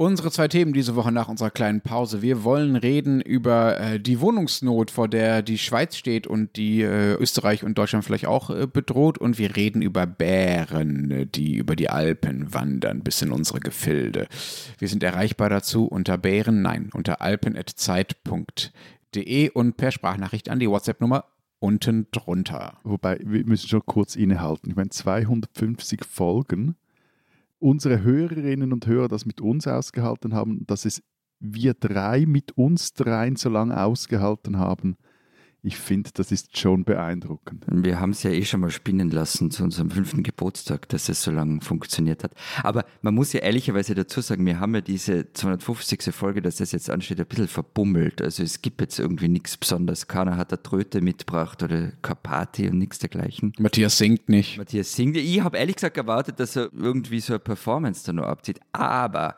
[0.00, 2.22] Unsere zwei Themen diese Woche nach unserer kleinen Pause.
[2.22, 7.14] Wir wollen reden über äh, die Wohnungsnot, vor der die Schweiz steht und die äh,
[7.14, 9.18] Österreich und Deutschland vielleicht auch äh, bedroht.
[9.18, 14.28] Und wir reden über Bären, die über die Alpen wandern bis in unsere Gefilde.
[14.78, 18.30] Wir sind erreichbar dazu unter Bären, nein, unter alpen.zeit.de
[19.50, 21.24] und per Sprachnachricht an die WhatsApp-Nummer
[21.58, 22.78] unten drunter.
[22.84, 24.70] Wobei, wir müssen schon kurz innehalten.
[24.70, 26.76] Ich meine, 250 Folgen
[27.58, 31.02] unsere Hörerinnen und Hörer das mit uns ausgehalten haben, dass es
[31.40, 34.96] wir drei mit uns dreien so lange ausgehalten haben,
[35.68, 37.64] ich finde, das ist schon beeindruckend.
[37.70, 41.22] Wir haben es ja eh schon mal spinnen lassen zu unserem fünften Geburtstag, dass es
[41.22, 42.32] so lange funktioniert hat.
[42.62, 46.14] Aber man muss ja ehrlicherweise dazu sagen, wir haben ja diese 250.
[46.14, 48.22] Folge, dass das jetzt ansteht, ein bisschen verbummelt.
[48.22, 50.08] Also es gibt jetzt irgendwie nichts Besonderes.
[50.08, 53.52] Keiner hat eine Tröte mitgebracht oder Party und nichts dergleichen.
[53.58, 54.56] Matthias singt nicht.
[54.56, 55.18] Matthias singt.
[55.18, 58.58] Ich habe ehrlich gesagt erwartet, dass er irgendwie so eine Performance da noch abzieht.
[58.72, 59.36] Aber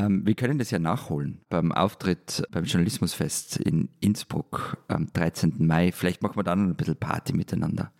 [0.00, 5.66] ähm, wir können das ja nachholen beim Auftritt beim Journalismusfest in Innsbruck am 13.
[5.66, 5.92] Mai.
[5.92, 7.92] Vielleicht machen wir dann ein bisschen Party miteinander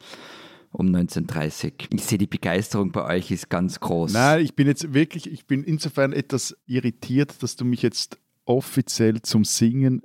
[0.72, 1.88] um 1930.
[1.92, 4.12] Ich sehe, die Begeisterung bei euch ist ganz groß.
[4.12, 9.20] Nein, ich bin jetzt wirklich, ich bin insofern etwas irritiert, dass du mich jetzt offiziell
[9.22, 10.02] zum Singen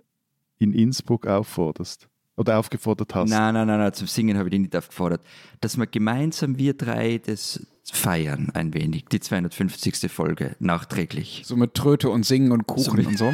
[0.59, 2.09] in Innsbruck aufforderst.
[2.35, 3.31] Oder aufgefordert hast.
[3.31, 5.21] Nein, nein, nein, nein zum Singen habe ich dich nicht aufgefordert.
[5.59, 10.11] Dass wir gemeinsam, wir drei, das feiern ein wenig, die 250.
[10.11, 11.43] Folge, nachträglich.
[11.45, 13.33] So mit Tröte und Singen und Kuchen so und so.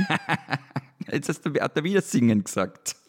[1.12, 2.96] Jetzt hast du, hat er wieder Singen gesagt.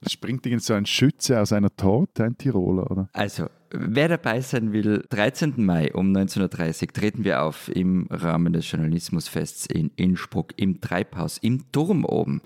[0.00, 3.08] Das springt irgend so ein Schütze aus einer Torte, ein Tiroler, oder?
[3.12, 5.54] Also, wer dabei sein will, 13.
[5.64, 11.38] Mai um 19.30 Uhr treten wir auf im Rahmen des Journalismusfests in Innsbruck im Treibhaus,
[11.38, 12.42] im Turm oben.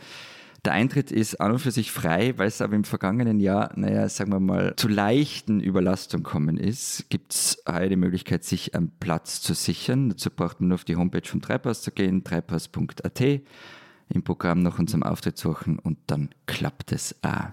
[0.67, 4.09] Der Eintritt ist an und für sich frei, weil es aber im vergangenen Jahr, naja,
[4.09, 8.91] sagen wir mal, zu leichten Überlastung kommen ist, gibt es heute die Möglichkeit, sich einen
[8.99, 10.09] Platz zu sichern.
[10.09, 14.81] Dazu braucht man nur auf die Homepage vom Treibhaus zu gehen, treibhaus.at, im Programm nach
[14.81, 17.51] unserem Auftritt suchen und dann klappt es auch.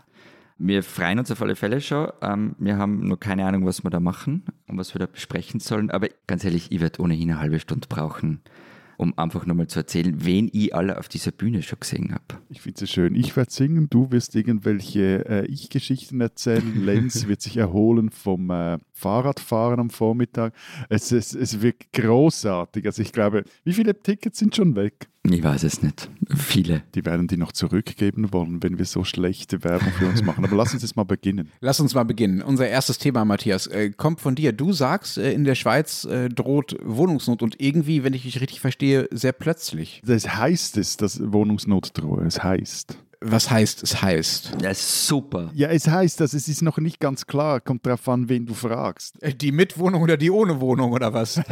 [0.57, 2.11] Wir freuen uns auf alle Fälle schon.
[2.23, 5.59] Ähm, wir haben noch keine Ahnung, was wir da machen und was wir da besprechen
[5.59, 5.91] sollen.
[5.91, 8.41] Aber ganz ehrlich, ich werde ohnehin eine halbe Stunde brauchen,
[8.97, 12.41] um einfach nochmal zu erzählen, wen ich alle auf dieser Bühne schon gesehen habe.
[12.49, 13.15] Ich finde es schön.
[13.15, 16.63] Ich werde singen, du wirst irgendwelche äh, Ich-Geschichten erzählen.
[16.85, 20.53] Lenz wird sich erholen vom äh, Fahrradfahren am Vormittag.
[20.89, 22.85] Es, es, es wird großartig.
[22.85, 25.09] Also ich glaube, wie viele Tickets sind schon weg?
[25.25, 26.09] Ich weiß es nicht.
[26.35, 26.83] Viele.
[26.95, 30.43] Die werden die noch zurückgeben wollen, wenn wir so schlechte Werbung für uns machen.
[30.43, 31.49] Aber lass uns jetzt mal beginnen.
[31.61, 32.41] Lass uns mal beginnen.
[32.41, 34.51] Unser erstes Thema, Matthias, äh, kommt von dir.
[34.51, 38.59] Du sagst, äh, in der Schweiz äh, droht Wohnungsnot und irgendwie, wenn ich dich richtig
[38.59, 40.01] verstehe, sehr plötzlich.
[40.05, 42.25] Das heißt es, dass Wohnungsnot drohe.
[42.25, 42.97] Es heißt.
[43.21, 44.57] Was heißt es heißt?
[44.61, 45.49] Ja, super.
[45.53, 47.61] Ja, es heißt, dass es ist noch nicht ganz klar.
[47.61, 49.17] Kommt darauf an, wen du fragst.
[49.41, 51.39] Die mit Wohnung oder die ohne Wohnung oder was?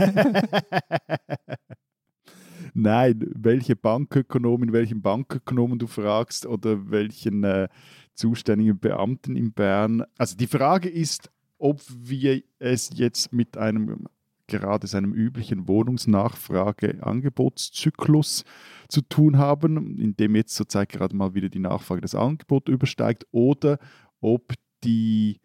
[2.74, 7.68] Nein, welche Bankökonomin, welchen Bankökonomen du fragst oder welchen äh,
[8.14, 10.06] zuständigen Beamten in Bern.
[10.18, 14.08] Also die Frage ist, ob wir es jetzt mit einem
[14.48, 18.46] gerade seinem üblichen Wohnungsnachfrage-Angebotszyklus
[18.90, 23.26] zu tun haben, in dem jetzt zurzeit gerade mal wieder die Nachfrage das Angebot übersteigt,
[23.32, 23.80] oder
[24.20, 24.53] ob
[24.84, 25.40] die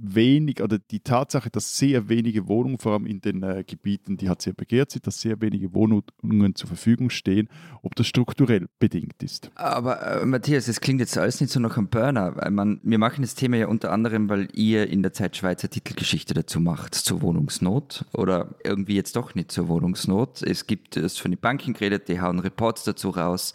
[0.00, 4.28] wenig oder die Tatsache, dass sehr wenige Wohnungen, vor allem in den äh, Gebieten, die
[4.28, 7.48] halt sehr begehrt sind, dass sehr wenige Wohnungen zur Verfügung stehen,
[7.82, 9.50] ob das strukturell bedingt ist.
[9.54, 12.36] Aber äh, Matthias, es klingt jetzt alles nicht so nach einem Burner.
[12.36, 15.68] Weil man, wir machen das Thema ja unter anderem, weil ihr in der Zeit Schweizer
[15.68, 20.42] Titelgeschichte dazu macht, zur Wohnungsnot oder irgendwie jetzt doch nicht zur Wohnungsnot.
[20.42, 23.52] Es gibt es von den Banken geredet, die hauen Reports dazu raus.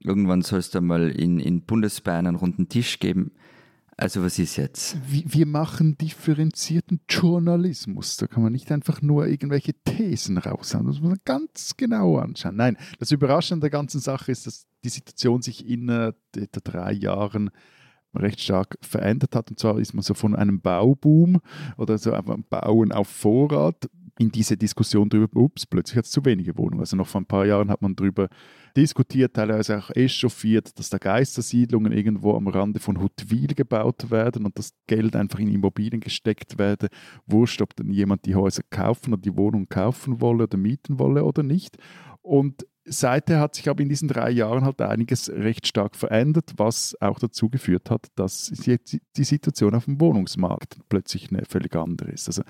[0.00, 3.32] Irgendwann soll es da mal in, in Bundesbayern einen runden Tisch geben.
[3.96, 4.96] Also was ist jetzt?
[5.08, 8.16] Wir machen differenzierten Journalismus.
[8.16, 10.86] Da kann man nicht einfach nur irgendwelche Thesen raushauen.
[10.86, 12.56] Das muss man ganz genau anschauen.
[12.56, 17.50] Nein, das Überraschende der ganzen Sache ist, dass die Situation sich innerhalb der drei Jahren
[18.14, 19.50] recht stark verändert hat.
[19.50, 21.40] Und zwar ist man so von einem Bauboom
[21.76, 23.88] oder so einem Bauen auf Vorrat
[24.18, 26.80] in diese Diskussion darüber, ups, plötzlich hat es zu wenige Wohnungen.
[26.80, 28.28] Also noch vor ein paar Jahren hat man darüber
[28.76, 34.58] diskutiert, teilweise auch echauffiert, dass da Geistersiedlungen irgendwo am Rande von Huttwil gebaut werden und
[34.58, 36.88] das Geld einfach in Immobilien gesteckt werde.
[37.26, 41.24] Wurscht, ob dann jemand die Häuser kaufen oder die Wohnung kaufen wolle oder mieten wolle
[41.24, 41.76] oder nicht.
[42.22, 46.96] Und seither hat sich aber in diesen drei Jahren halt einiges recht stark verändert, was
[47.00, 52.10] auch dazu geführt hat, dass jetzt die Situation auf dem Wohnungsmarkt plötzlich eine völlig andere
[52.10, 52.28] ist.
[52.28, 52.42] Also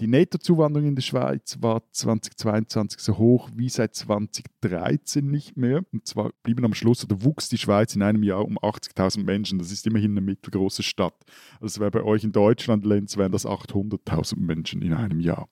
[0.00, 5.82] Die Nettozuwanderung in der Schweiz war 2022 so hoch wie seit 2013 nicht mehr.
[5.92, 9.58] Und zwar blieben am Schluss oder wuchs die Schweiz in einem Jahr um 80.000 Menschen.
[9.58, 11.16] Das ist immerhin eine mittelgroße Stadt.
[11.60, 15.48] Also wäre bei euch in Deutschland, Lenz, wären das 800.000 Menschen in einem Jahr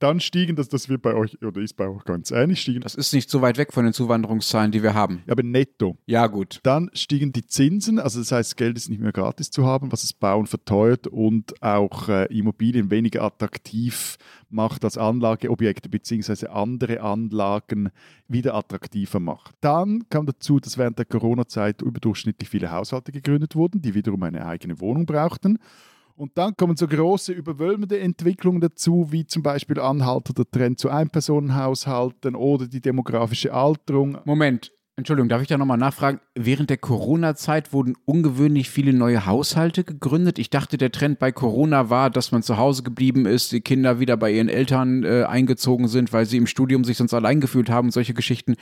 [0.00, 2.80] dann stiegen, das, das wird bei euch oder ist bei euch ganz ähnlich, stiegen.
[2.80, 5.22] Das ist nicht so weit weg von den Zuwanderungszahlen, die wir haben.
[5.28, 5.96] Aber netto.
[6.06, 6.60] Ja, gut.
[6.62, 10.00] Dann stiegen die Zinsen, also das heißt, Geld ist nicht mehr gratis zu haben, was
[10.00, 14.16] das Bauen verteuert und auch äh, Immobilien weniger attraktiv
[14.48, 17.90] macht als Anlageobjekte beziehungsweise andere Anlagen
[18.26, 19.54] wieder attraktiver macht.
[19.60, 24.46] Dann kam dazu, dass während der Corona-Zeit überdurchschnittlich viele Haushalte gegründet wurden, die wiederum eine
[24.46, 25.58] eigene Wohnung brauchten.
[26.20, 32.34] Und dann kommen so große, überwölbende Entwicklungen dazu, wie zum Beispiel anhaltender Trend zu Einpersonenhaushalten
[32.34, 34.18] oder die demografische Alterung.
[34.26, 36.20] Moment, Entschuldigung, darf ich da nochmal nachfragen?
[36.34, 40.38] Während der Corona-Zeit wurden ungewöhnlich viele neue Haushalte gegründet.
[40.38, 43.98] Ich dachte, der Trend bei Corona war, dass man zu Hause geblieben ist, die Kinder
[43.98, 47.70] wieder bei ihren Eltern äh, eingezogen sind, weil sie im Studium sich sonst allein gefühlt
[47.70, 48.56] haben, solche Geschichten.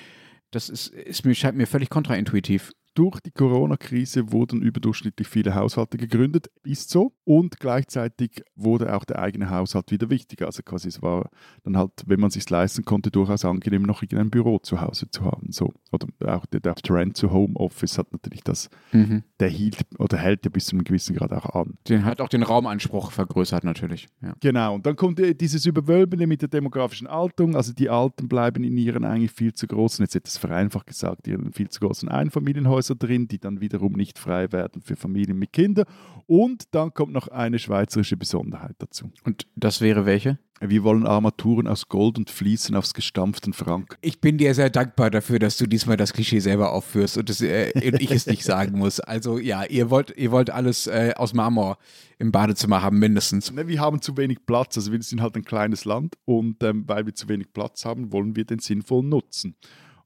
[0.53, 5.99] Das ist, ist mir, scheint mir völlig kontraintuitiv durch die Corona-Krise wurden überdurchschnittlich viele Haushalte
[5.99, 7.13] gegründet, ist so.
[7.23, 10.47] Und gleichzeitig wurde auch der eigene Haushalt wieder wichtiger.
[10.47, 11.31] Also quasi es war
[11.63, 15.09] dann halt, wenn man es sich leisten konnte, durchaus angenehm, noch irgendein Büro zu Hause
[15.11, 15.53] zu haben.
[15.53, 15.73] So.
[15.93, 19.23] Oder auch der, der Trend zu Homeoffice hat natürlich das, mhm.
[19.39, 21.75] der hielt oder hält ja bis zu einem gewissen Grad auch an.
[21.89, 24.09] Den hat auch den Raumanspruch vergrößert natürlich.
[24.23, 24.35] Ja.
[24.41, 27.55] Genau, und dann kommt dieses Überwölbende mit der demografischen Alterung.
[27.55, 31.53] Also die Alten bleiben in ihren eigentlich viel zu großen, jetzt etwas vereinfacht gesagt, ihren
[31.53, 35.53] viel zu großen Einfamilienhäusern Häuser drin, die dann wiederum nicht frei werden für Familien mit
[35.53, 35.87] Kindern.
[36.27, 39.11] Und dann kommt noch eine schweizerische Besonderheit dazu.
[39.25, 40.39] Und das wäre welche?
[40.61, 43.97] Wir wollen Armaturen aus Gold und Fließen aus gestampften Franken.
[44.01, 47.41] Ich bin dir sehr dankbar dafür, dass du diesmal das Klischee selber aufführst und, das,
[47.41, 48.99] äh, ich es nicht sagen muss.
[48.99, 51.79] Also ja, ihr wollt, ihr wollt alles äh, aus Marmor
[52.19, 53.53] im Badezimmer haben, mindestens.
[53.53, 54.77] Ne, wir haben zu wenig Platz.
[54.77, 58.13] Also wir sind halt ein kleines Land und ähm, weil wir zu wenig Platz haben,
[58.13, 59.55] wollen wir den sinnvoll nutzen.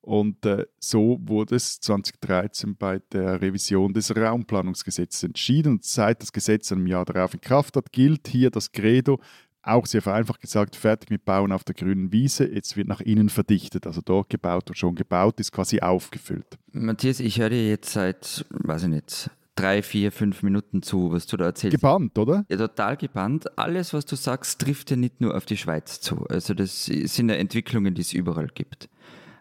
[0.02, 5.74] Und äh, so wurde es 2013 bei der Revision des Raumplanungsgesetzes entschieden.
[5.74, 9.20] Und seit das Gesetz einem Jahr darauf in Kraft hat, gilt hier das Credo,
[9.62, 12.52] auch sehr vereinfacht gesagt, fertig mit Bauen auf der grünen Wiese.
[12.52, 16.58] Jetzt wird nach innen verdichtet, also dort gebaut und schon gebaut ist, quasi aufgefüllt.
[16.72, 21.26] Matthias, ich höre dir jetzt seit, weiß ich nicht, drei, vier, fünf Minuten zu, was
[21.26, 21.76] du da erzählst.
[21.76, 22.44] Gebannt, oder?
[22.48, 23.56] Ja, total gebannt.
[23.56, 26.26] Alles, was du sagst, trifft ja nicht nur auf die Schweiz zu.
[26.26, 28.88] Also das sind ja Entwicklungen, die es überall gibt.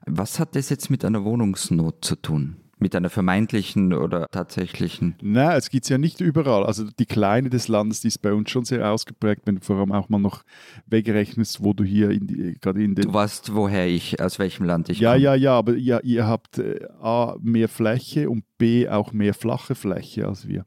[0.06, 2.58] Was hat das jetzt mit einer Wohnungsnot zu tun?
[2.80, 5.14] Mit einer vermeintlichen oder tatsächlichen?
[5.22, 6.66] Nein, es gibt es ja nicht überall.
[6.66, 9.78] Also die Kleine des Landes, die ist bei uns schon sehr ausgeprägt, wenn du vor
[9.78, 10.42] allem auch mal noch
[10.88, 13.06] wegrechnest, wo du hier in die, gerade in den...
[13.06, 15.24] Du weißt, woher ich, aus welchem Land ich Ja, komme.
[15.24, 19.76] ja, ja, aber ja, ihr habt äh, A, mehr Fläche und B, auch mehr flache
[19.76, 20.66] Fläche als wir.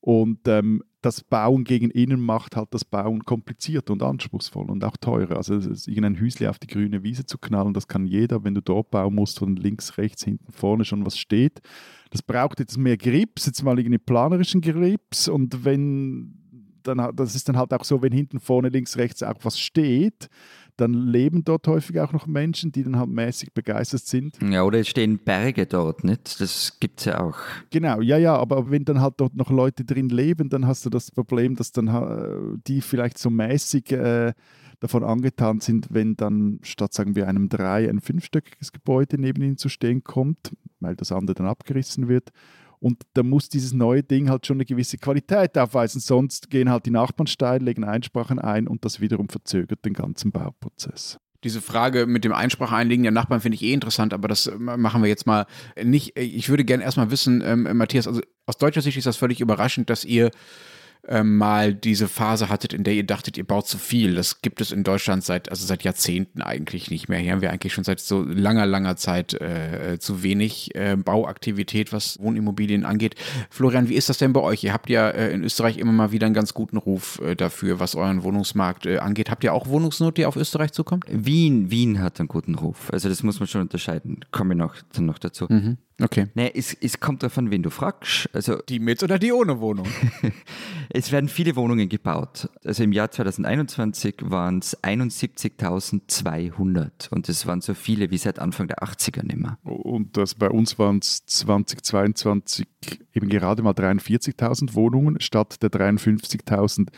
[0.00, 4.96] Und ähm, das Bauen gegen innen macht halt das Bauen komplizierter und anspruchsvoll und auch
[4.96, 5.36] teurer.
[5.36, 8.90] Also irgendein Hüsli auf die grüne Wiese zu knallen, das kann jeder, wenn du dort
[8.90, 11.60] bauen musst, von links, rechts, hinten, vorne schon was steht.
[12.10, 16.38] Das braucht jetzt mehr Grips, jetzt mal irgendwie planerischen Grips und wenn
[16.82, 20.28] dann, das ist dann halt auch so, wenn hinten, vorne, links, rechts auch was steht,
[20.76, 24.38] dann leben dort häufig auch noch Menschen, die dann halt mäßig begeistert sind.
[24.42, 26.40] Ja, oder es stehen Berge dort, nicht?
[26.40, 27.36] Das gibt es ja auch.
[27.70, 30.90] Genau, ja, ja, aber wenn dann halt dort noch Leute drin leben, dann hast du
[30.90, 34.32] das Problem, dass dann äh, die vielleicht so mäßig äh,
[34.80, 39.56] davon angetan sind, wenn dann statt, sagen wir, einem drei- ein fünfstöckiges Gebäude neben ihnen
[39.56, 42.30] zu stehen kommt, weil das andere dann abgerissen wird.
[42.82, 46.84] Und da muss dieses neue Ding halt schon eine gewisse Qualität aufweisen, sonst gehen halt
[46.84, 51.20] die Nachbarn steil, legen Einsprachen ein und das wiederum verzögert den ganzen Bauprozess.
[51.44, 55.00] Diese Frage mit dem Einsprache einlegen der Nachbarn finde ich eh interessant, aber das machen
[55.00, 55.46] wir jetzt mal
[55.80, 56.18] nicht.
[56.18, 59.88] Ich würde gerne erstmal wissen, ähm, Matthias, also aus deutscher Sicht ist das völlig überraschend,
[59.88, 60.32] dass ihr
[61.08, 64.14] ähm, mal diese Phase hattet, in der ihr dachtet, ihr baut zu viel.
[64.14, 67.18] Das gibt es in Deutschland seit, also seit Jahrzehnten eigentlich nicht mehr.
[67.18, 71.92] Hier haben wir eigentlich schon seit so langer, langer Zeit äh, zu wenig äh, Bauaktivität,
[71.92, 73.16] was Wohnimmobilien angeht.
[73.50, 74.62] Florian, wie ist das denn bei euch?
[74.62, 77.80] Ihr habt ja äh, in Österreich immer mal wieder einen ganz guten Ruf äh, dafür,
[77.80, 79.28] was euren Wohnungsmarkt äh, angeht.
[79.28, 81.04] Habt ihr auch Wohnungsnot, die auf Österreich zukommt?
[81.08, 82.90] Wien, Wien hat einen guten Ruf.
[82.92, 84.20] Also das muss man schon unterscheiden.
[84.30, 85.46] Komme ich noch, dann noch dazu.
[85.48, 85.78] Mhm.
[86.02, 86.26] Okay.
[86.34, 88.28] Nee, es, es kommt davon, wen du fragst.
[88.32, 89.86] Also, die mit oder die ohne Wohnung?
[90.90, 92.50] es werden viele Wohnungen gebaut.
[92.64, 98.66] Also im Jahr 2021 waren es 71.200 und das waren so viele wie seit Anfang
[98.66, 99.58] der 80er nicht mehr.
[99.62, 102.66] Und das, bei uns waren es 2022
[103.14, 106.88] eben gerade mal 43.000 Wohnungen statt der 53.000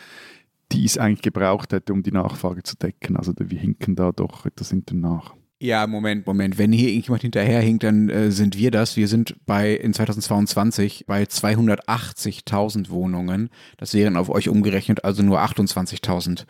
[0.72, 3.18] die es eigentlich gebraucht hätte, um die Nachfrage zu decken.
[3.18, 5.34] Also wir hinken da doch etwas hinten nach.
[5.60, 6.58] Ja, Moment, Moment.
[6.58, 8.96] Wenn hier irgendjemand hinterherhinkt, dann äh, sind wir das.
[8.96, 13.50] Wir sind bei in 2022 bei 280.000 Wohnungen.
[13.76, 16.44] Das wären auf euch umgerechnet also nur 28.000 äh,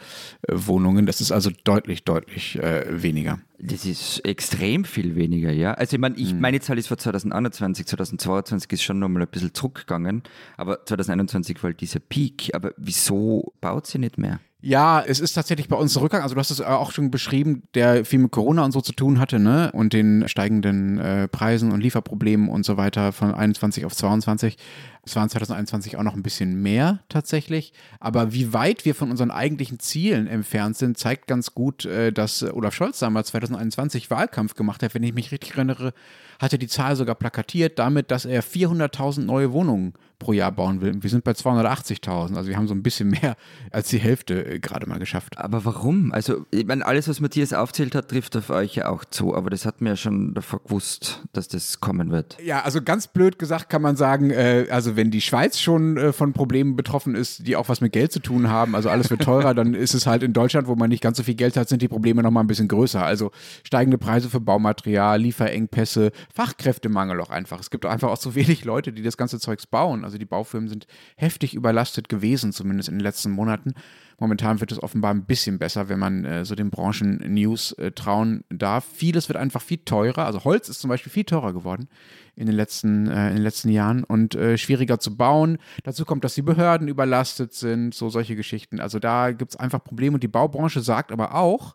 [0.52, 1.04] Wohnungen.
[1.06, 3.40] Das ist also deutlich, deutlich äh, weniger.
[3.58, 5.74] Das ist extrem viel weniger, ja.
[5.74, 6.40] Also ich meine, ich, mhm.
[6.40, 10.22] meine Zahl ist für 2021, 2022 ist schon nochmal ein bisschen zurückgegangen,
[10.56, 12.50] aber 2021 war halt dieser Peak.
[12.54, 14.40] Aber wieso baut sie nicht mehr?
[14.66, 16.22] Ja, es ist tatsächlich bei uns ein Rückgang.
[16.22, 19.20] Also du hast es auch schon beschrieben, der viel mit Corona und so zu tun
[19.20, 19.70] hatte, ne?
[19.74, 24.56] Und den steigenden äh, Preisen und Lieferproblemen und so weiter von 21 auf 22.
[25.04, 27.74] Es waren 2021 auch noch ein bisschen mehr tatsächlich.
[28.00, 32.42] Aber wie weit wir von unseren eigentlichen Zielen entfernt sind, zeigt ganz gut, äh, dass
[32.42, 34.94] Olaf Scholz damals 2021 Wahlkampf gemacht hat.
[34.94, 35.92] Wenn ich mich richtig erinnere,
[36.40, 39.92] hat er die Zahl sogar plakatiert damit, dass er 400.000 neue Wohnungen
[40.24, 41.02] pro Jahr bauen will.
[41.02, 42.34] Wir sind bei 280.000.
[42.34, 43.36] Also wir haben so ein bisschen mehr
[43.70, 45.36] als die Hälfte äh, gerade mal geschafft.
[45.36, 46.12] Aber warum?
[46.12, 49.34] Also ich meine, alles, was Matthias aufzählt hat, trifft auf euch ja auch zu.
[49.34, 52.38] Aber das hat mir ja schon davor gewusst, dass das kommen wird.
[52.42, 56.12] Ja, also ganz blöd gesagt kann man sagen, äh, also wenn die Schweiz schon äh,
[56.14, 59.22] von Problemen betroffen ist, die auch was mit Geld zu tun haben, also alles wird
[59.22, 61.68] teurer, dann ist es halt in Deutschland, wo man nicht ganz so viel Geld hat,
[61.68, 63.04] sind die Probleme nochmal ein bisschen größer.
[63.04, 63.30] Also
[63.62, 67.60] steigende Preise für Baumaterial, Lieferengpässe, Fachkräftemangel auch einfach.
[67.60, 70.02] Es gibt einfach auch so wenig Leute, die das ganze Zeugs bauen.
[70.04, 73.74] Also die Baufirmen sind heftig überlastet gewesen, zumindest in den letzten Monaten.
[74.18, 78.44] Momentan wird es offenbar ein bisschen besser, wenn man äh, so den Branchen-News äh, trauen
[78.48, 78.84] darf.
[78.84, 80.26] Vieles wird einfach viel teurer.
[80.26, 81.88] Also Holz ist zum Beispiel viel teurer geworden
[82.36, 85.58] in den letzten, äh, in den letzten Jahren und äh, schwieriger zu bauen.
[85.82, 88.80] Dazu kommt, dass die Behörden überlastet sind, so solche Geschichten.
[88.80, 91.74] Also da gibt es einfach Probleme und die Baubranche sagt aber auch,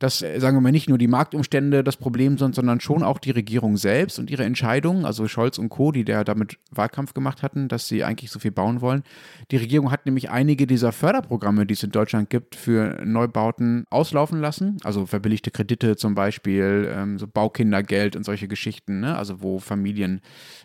[0.00, 3.18] dass, äh, sagen wir mal, nicht nur die Marktumstände das Problem sind, sondern schon auch
[3.18, 7.42] die Regierung selbst und ihre Entscheidungen, also Scholz und Co., die da damit Wahlkampf gemacht
[7.42, 9.04] hatten, dass sie eigentlich so viel bauen wollen.
[9.50, 14.40] Die Regierung hat nämlich einige dieser Förderprogramme, die es in Deutschland gibt, für Neubauten auslaufen
[14.40, 14.78] lassen.
[14.84, 19.16] Also verbilligte Kredite zum Beispiel, ähm, so Baukindergeld und solche Geschichten, ne?
[19.16, 20.22] also wo Familien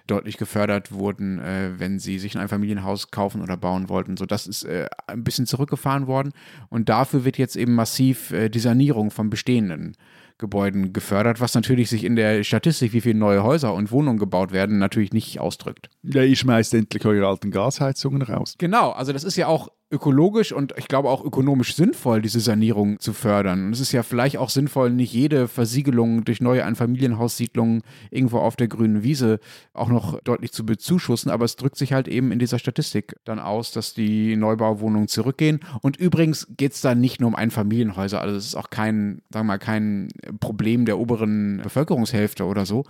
[0.08, 4.16] deutlich gefördert wurden, äh, wenn sie sich ein Einfamilienhaus kaufen oder bauen wollten.
[4.16, 6.32] So, das ist äh, ein bisschen zurückgefahren worden
[6.70, 9.96] und dafür wird jetzt eben massiv äh, die Sanierung von bestehenden
[10.38, 14.52] Gebäuden gefördert, was natürlich sich in der Statistik, wie viele neue Häuser und Wohnungen gebaut
[14.52, 15.90] werden, natürlich nicht ausdrückt.
[16.04, 18.56] Ja, ihr schmeißt endlich eure alten Gasheizungen raus.
[18.58, 23.00] Genau, also das ist ja auch ökologisch und ich glaube auch ökonomisch sinnvoll, diese Sanierung
[23.00, 23.68] zu fördern.
[23.68, 28.56] Und es ist ja vielleicht auch sinnvoll, nicht jede Versiegelung durch neue Einfamilienhaussiedlungen irgendwo auf
[28.56, 29.40] der grünen Wiese
[29.74, 33.40] auch noch deutlich zu bezuschussen, aber es drückt sich halt eben in dieser Statistik dann
[33.40, 35.60] aus, dass die Neubauwohnungen zurückgehen.
[35.82, 39.46] Und übrigens geht es da nicht nur um Einfamilienhäuser, also es ist auch kein, sagen
[39.46, 42.84] wir mal, kein Problem der oberen Bevölkerungshälfte oder so,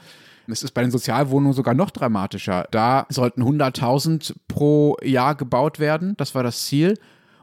[0.47, 2.67] es ist bei den Sozialwohnungen sogar noch dramatischer.
[2.71, 6.15] Da sollten 100.000 pro Jahr gebaut werden.
[6.17, 6.95] Das war das Ziel.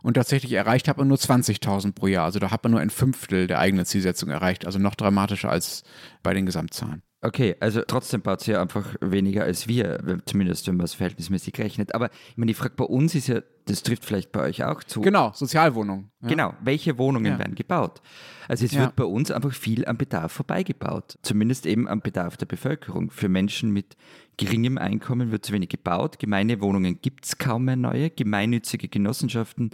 [0.03, 2.25] Und tatsächlich erreicht hat man nur 20.000 pro Jahr.
[2.25, 4.67] Also da hat man nur ein Fünftel der eigenen Zielsetzung erreicht.
[4.67, 5.85] Also noch dramatischer als
[6.23, 7.03] bei den Gesamtzahlen.
[7.25, 11.57] Okay, also trotzdem baut sie ja einfach weniger als wir, zumindest wenn man es verhältnismäßig
[11.59, 11.95] rechnet.
[11.95, 14.83] Aber ich meine, die Frage bei uns ist ja, das trifft vielleicht bei euch auch
[14.83, 15.03] zu.
[15.03, 16.11] Genau, Sozialwohnungen.
[16.21, 16.29] Ja.
[16.29, 17.39] Genau, welche Wohnungen ja.
[17.39, 18.03] werden gebaut?
[18.49, 18.81] Also es ja.
[18.81, 21.17] wird bei uns einfach viel am Bedarf vorbeigebaut.
[21.23, 23.13] Zumindest eben am Bedarf der Bevölkerung.
[23.13, 23.97] Für Menschen mit
[24.37, 26.19] geringem Einkommen wird zu wenig gebaut.
[26.19, 28.11] Gemeine Wohnungen gibt es kaum mehr neue.
[28.11, 29.71] Gemeinnützige Genossenschaften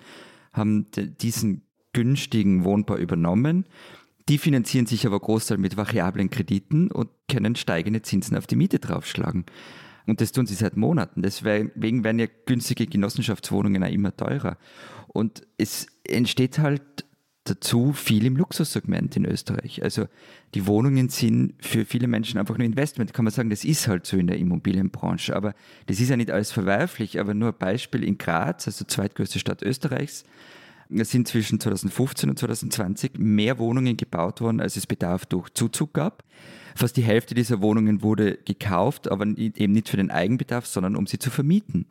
[0.53, 1.63] haben diesen
[1.95, 3.65] günstigen Wohnbau übernommen.
[4.29, 8.79] Die finanzieren sich aber Großteil mit variablen Krediten und können steigende Zinsen auf die Miete
[8.79, 9.47] draufschlagen.
[10.07, 11.23] Und das tun sie seit Monaten.
[11.23, 14.57] Deswegen werden ja günstige Genossenschaftswohnungen auch immer teurer.
[15.09, 16.83] Und es entsteht halt
[17.45, 19.83] dazu viel im Luxussegment in Österreich.
[19.83, 20.07] Also
[20.55, 23.15] die Wohnungen sind für viele Menschen einfach nur Investment.
[23.15, 25.35] Kann man sagen, das ist halt so in der Immobilienbranche.
[25.35, 25.55] Aber
[25.87, 27.19] das ist ja nicht alles verwerflich.
[27.21, 30.25] Aber nur ein Beispiel in Graz, also zweitgrößte Stadt Österreichs,
[30.91, 35.95] es sind zwischen 2015 und 2020 mehr Wohnungen gebaut worden, als es Bedarf durch Zuzug
[35.95, 36.25] gab.
[36.75, 41.07] Fast die Hälfte dieser Wohnungen wurde gekauft, aber eben nicht für den Eigenbedarf, sondern um
[41.07, 41.87] sie zu vermieten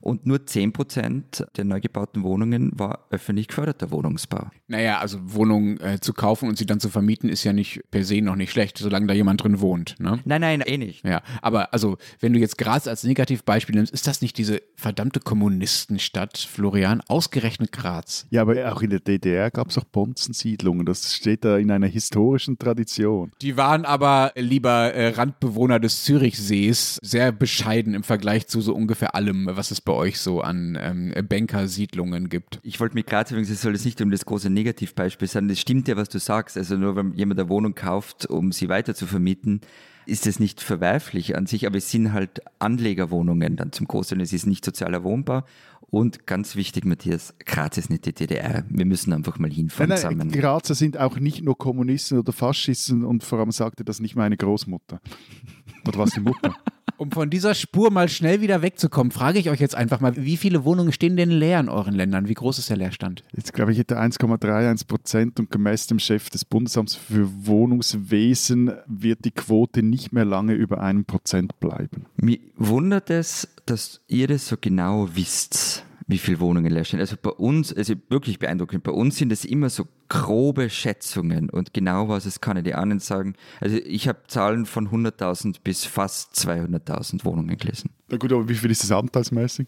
[0.00, 4.48] und nur 10% der neu gebauten Wohnungen war öffentlich geförderter Wohnungsbau.
[4.66, 8.04] Naja, also Wohnungen äh, zu kaufen und sie dann zu vermieten, ist ja nicht per
[8.04, 9.96] se noch nicht schlecht, solange da jemand drin wohnt.
[9.98, 10.20] Ne?
[10.24, 11.04] Nein, nein, eh nicht.
[11.04, 15.20] Ja, aber also, wenn du jetzt Graz als Negativbeispiel nimmst, ist das nicht diese verdammte
[15.20, 17.02] Kommunistenstadt, Florian?
[17.08, 18.26] Ausgerechnet Graz.
[18.30, 20.84] Ja, aber auch in der DDR gab es auch Bonzensiedlungen.
[20.84, 23.32] Das steht da in einer historischen Tradition.
[23.40, 29.14] Die waren aber, lieber äh, Randbewohner des Zürichsees, sehr bescheiden im Vergleich zu so ungefähr
[29.14, 32.60] allem, was es bei euch so an ähm, Bankersiedlungen gibt.
[32.62, 35.48] Ich wollte mich gerade sagen, es soll jetzt nicht um das große Negativbeispiel sein.
[35.48, 36.58] Das stimmt ja, was du sagst.
[36.58, 39.62] Also nur wenn jemand eine Wohnung kauft, um sie weiter zu vermieten,
[40.04, 44.20] ist es nicht verwerflich an sich, aber es sind halt Anlegerwohnungen dann zum Großteil.
[44.20, 45.44] Es ist nicht sozialer Wohnbau.
[45.88, 48.64] Und ganz wichtig, Matthias, Graz ist nicht die DDR.
[48.68, 50.18] Wir müssen einfach mal hinfahren Nein, zusammen.
[50.18, 54.16] nein, Grazer sind auch nicht nur Kommunisten oder Faschisten und vor allem sagte das nicht
[54.16, 55.00] meine Großmutter.
[55.86, 56.54] Oder was die Mutter?
[56.98, 60.36] Um von dieser Spur mal schnell wieder wegzukommen, frage ich euch jetzt einfach mal, wie
[60.36, 62.28] viele Wohnungen stehen denn leer in euren Ländern?
[62.28, 63.22] Wie groß ist der Leerstand?
[63.36, 69.24] Jetzt glaube ich, hätte 1,31 Prozent und gemäß dem Chef des Bundesamts für Wohnungswesen wird
[69.24, 72.06] die Quote nicht mehr lange über einem Prozent bleiben.
[72.16, 76.98] Mir wundert es, dass ihr das so genau wisst, wie viele Wohnungen leer stehen.
[76.98, 81.74] Also bei uns, also wirklich beeindruckend, bei uns sind es immer so grobe Schätzungen und
[81.74, 83.34] genau was es kann ich die anderen sagen.
[83.60, 87.90] Also ich habe Zahlen von 100.000 bis fast 200.000 Wohnungen gelesen.
[88.08, 89.66] Na gut, aber wie viel ist das anteilsmäßig?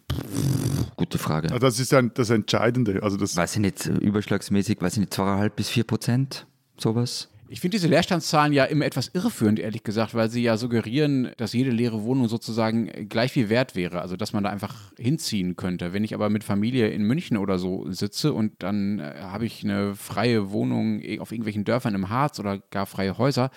[0.97, 1.53] Gute Frage.
[1.53, 3.03] Ah, Das ist ein, das Entscheidende.
[3.03, 6.47] Also das, Weiß ich nicht, überschlagsmäßig, weiß ich nicht, zweieinhalb bis vier Prozent,
[6.79, 7.29] sowas.
[7.53, 11.53] Ich finde diese Leerstandszahlen ja immer etwas irreführend, ehrlich gesagt, weil sie ja suggerieren, dass
[11.53, 14.01] jede leere Wohnung sozusagen gleich viel wert wäre.
[14.01, 15.93] Also, dass man da einfach hinziehen könnte.
[15.93, 19.65] Wenn ich aber mit Familie in München oder so sitze und dann äh, habe ich
[19.65, 23.51] eine freie Wohnung eh, auf irgendwelchen Dörfern im Harz oder gar freie Häuser,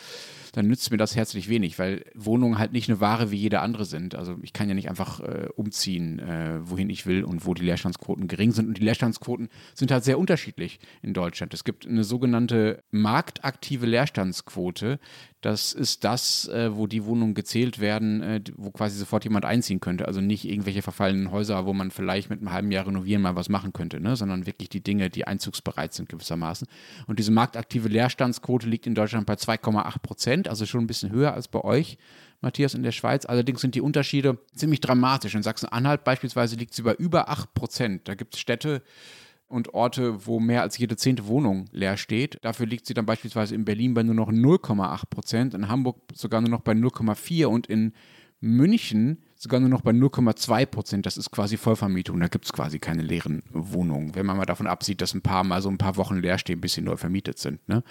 [0.53, 3.85] dann nützt mir das herzlich wenig, weil Wohnungen halt nicht eine Ware wie jede andere
[3.85, 4.13] sind.
[4.13, 7.63] Also ich kann ja nicht einfach äh, umziehen, äh, wohin ich will und wo die
[7.63, 8.67] Leerstandsquoten gering sind.
[8.67, 11.55] Und die Leerstandsquoten sind halt sehr unterschiedlich in Deutschland.
[11.55, 14.99] Es gibt eine sogenannte marktaktive Leerstandsquote.
[15.43, 19.81] Das ist das, äh, wo die Wohnungen gezählt werden, äh, wo quasi sofort jemand einziehen
[19.81, 20.07] könnte.
[20.07, 23.49] Also nicht irgendwelche verfallenen Häuser, wo man vielleicht mit einem halben Jahr renovieren mal was
[23.49, 24.15] machen könnte, ne?
[24.15, 26.65] sondern wirklich die Dinge, die einzugsbereit sind gewissermaßen.
[27.07, 31.33] Und diese marktaktive Leerstandsquote liegt in Deutschland bei 2,8 Prozent, also schon ein bisschen höher
[31.33, 31.97] als bei euch.
[32.39, 33.25] Matthias, in der Schweiz.
[33.25, 35.35] Allerdings sind die Unterschiede ziemlich dramatisch.
[35.35, 38.07] In Sachsen-Anhalt beispielsweise liegt sie bei über 8 Prozent.
[38.07, 38.81] Da gibt es Städte
[39.47, 42.37] und Orte, wo mehr als jede zehnte Wohnung leer steht.
[42.41, 46.41] Dafür liegt sie dann beispielsweise in Berlin bei nur noch 0,8 Prozent, in Hamburg sogar
[46.41, 47.93] nur noch bei 0,4 und in
[48.39, 51.05] München sogar nur noch bei 0,2 Prozent.
[51.05, 52.19] Das ist quasi Vollvermietung.
[52.19, 54.15] Da gibt es quasi keine leeren Wohnungen.
[54.15, 56.59] Wenn man mal davon absieht, dass ein paar mal so ein paar Wochen leer stehen,
[56.59, 57.67] bis sie neu vermietet sind.
[57.69, 57.83] Ne?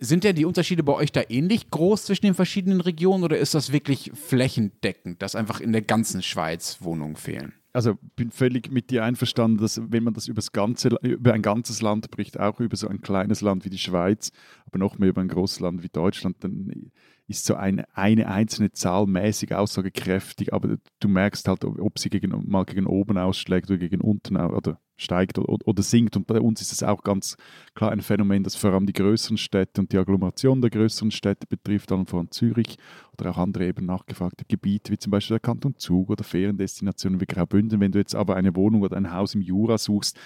[0.00, 3.54] Sind denn die Unterschiede bei euch da ähnlich groß zwischen den verschiedenen Regionen oder ist
[3.54, 7.52] das wirklich flächendeckend, dass einfach in der ganzen Schweiz Wohnungen fehlen?
[7.78, 12.10] Also bin völlig mit dir einverstanden, dass wenn man das ganze, über ein ganzes Land
[12.10, 14.32] bricht, auch über so ein kleines Land wie die Schweiz,
[14.66, 16.90] aber noch mehr über ein großes Land wie Deutschland, dann
[17.28, 22.32] ist so eine, eine einzelne Zahl mäßig aussagekräftig, aber du merkst halt, ob sie gegen,
[22.46, 26.16] mal gegen oben ausschlägt oder gegen unten oder steigt oder, oder sinkt.
[26.16, 27.36] Und bei uns ist es auch ganz
[27.74, 31.46] klar ein Phänomen, das vor allem die größeren Städte und die Agglomeration der größeren Städte
[31.46, 32.76] betrifft, allen voran Zürich
[33.12, 37.26] oder auch andere eben nachgefragte Gebiete, wie zum Beispiel der Kanton Zug oder Feriendestinationen wie
[37.26, 37.80] Graubünden.
[37.80, 40.18] Wenn du jetzt aber eine Wohnung oder ein Haus im Jura suchst,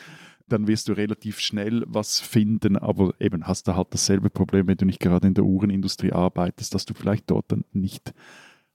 [0.52, 4.76] dann wirst du relativ schnell was finden, aber eben hast du halt dasselbe Problem, wenn
[4.76, 8.12] du nicht gerade in der Uhrenindustrie arbeitest, dass du vielleicht dort dann nicht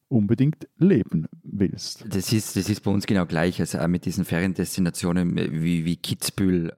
[0.09, 2.05] unbedingt leben willst.
[2.09, 6.73] Das ist, das ist bei uns genau gleich, also mit diesen Feriendestinationen wie, wie Kitzbühel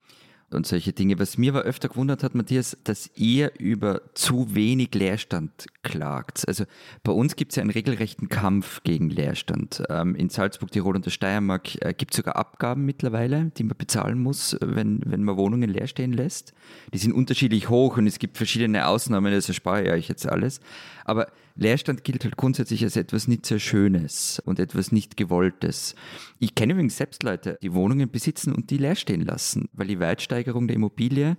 [0.52, 1.20] und solche Dinge.
[1.20, 6.48] Was mir aber öfter gewundert hat, Matthias, dass ihr über zu wenig Leerstand klagt.
[6.48, 6.66] Also
[7.04, 9.84] bei uns gibt es ja einen regelrechten Kampf gegen Leerstand.
[9.90, 13.78] Ähm, in Salzburg, Tirol und der Steiermark äh, gibt es sogar Abgaben mittlerweile, die man
[13.78, 16.54] bezahlen muss, wenn, wenn man Wohnungen leer stehen lässt.
[16.94, 20.60] Die sind unterschiedlich hoch und es gibt verschiedene Ausnahmen, das erspare ich euch jetzt alles.
[21.06, 21.28] Aber
[21.60, 25.94] Leerstand gilt halt grundsätzlich als etwas nicht sehr Schönes und etwas nicht Gewolltes.
[26.40, 30.00] Ich kenne übrigens selbst Leute, die Wohnungen besitzen und die leer stehen lassen, weil die
[30.00, 31.36] Wertsteigerung der Immobilie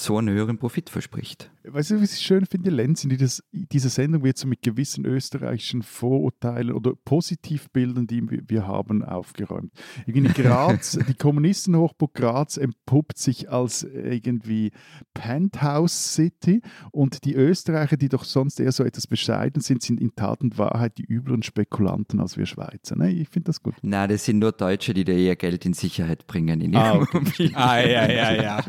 [0.00, 1.50] so einen höheren Profit verspricht.
[1.64, 5.04] Weißt du, was ich schön finde, Lenz, in dieses, diese Sendung wird so mit gewissen
[5.04, 9.72] österreichischen Vorurteilen oder Positivbildern, die wir- haben, aufgeräumt.
[10.06, 14.72] Irgendwie Graz, die Kommunistenhochburg Graz entpuppt sich als irgendwie
[15.14, 20.14] Penthouse City und die Österreicher, die doch sonst eher so etwas bescheiden sind, sind in
[20.14, 22.96] Tat und Wahrheit die übleren Spekulanten als wir Schweizer.
[22.96, 23.10] Ne?
[23.12, 23.74] Ich finde das gut.
[23.82, 27.50] Na, das sind nur Deutsche, die da eher Geld in Sicherheit bringen in Ah, okay.
[27.54, 28.64] Ah, ja, ja, ja.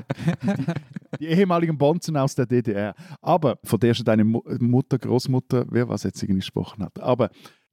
[1.19, 2.93] Die ehemaligen Bonzen aus der DDR.
[3.21, 6.99] Aber von der schon deine Mu- Mutter, Großmutter, wer was jetzt irgendwie gesprochen hat.
[6.99, 7.29] Aber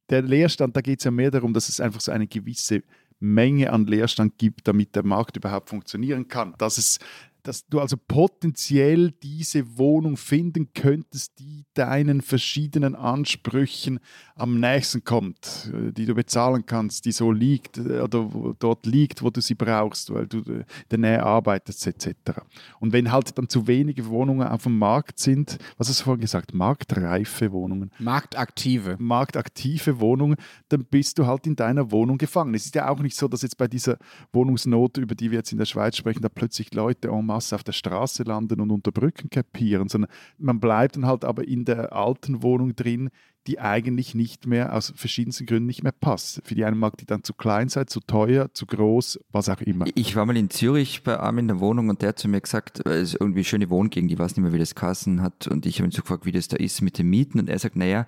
[0.09, 2.83] der Leerstand, da geht es ja mehr darum, dass es einfach so eine gewisse
[3.19, 6.53] Menge an Leerstand gibt, damit der Markt überhaupt funktionieren kann.
[6.57, 6.99] Dass es
[7.47, 13.99] dass du also potenziell diese Wohnung finden könntest, die deinen verschiedenen Ansprüchen
[14.35, 18.29] am nächsten kommt, äh, die du bezahlen kannst, die so liegt äh, oder
[18.59, 22.41] dort liegt, wo du sie brauchst, weil du in der Nähe arbeitest etc.
[22.81, 26.21] Und wenn halt dann zu wenige Wohnungen auf dem Markt sind, was hast du vorhin
[26.21, 27.91] gesagt, marktreife Wohnungen.
[27.97, 28.97] Marktaktive.
[28.99, 30.35] Marktaktive Wohnungen,
[30.67, 32.53] dann bist du halt in deiner Wohnung gefangen.
[32.55, 33.97] Es ist ja auch nicht so, dass jetzt bei dieser
[34.33, 37.63] Wohnungsnot, über die wir jetzt in der Schweiz sprechen, da plötzlich Leute en masse auf
[37.63, 41.93] der Straße landen und unter Brücken kapieren, sondern man bleibt dann halt aber in der
[41.93, 43.09] alten Wohnung drin,
[43.47, 46.41] die eigentlich nicht mehr aus verschiedensten Gründen nicht mehr passt.
[46.43, 49.61] Für die einen mag die dann zu klein sein, zu teuer, zu groß, was auch
[49.61, 49.85] immer.
[49.95, 52.41] Ich war mal in Zürich bei Armin in der Wohnung und der hat zu mir
[52.41, 55.47] gesagt, es ist irgendwie eine schöne Wohngegend, ich weiß nicht mehr, wie das Kassen hat
[55.47, 57.57] und ich habe ihn so gefragt, wie das da ist mit den Mieten und er
[57.57, 58.05] sagt, naja,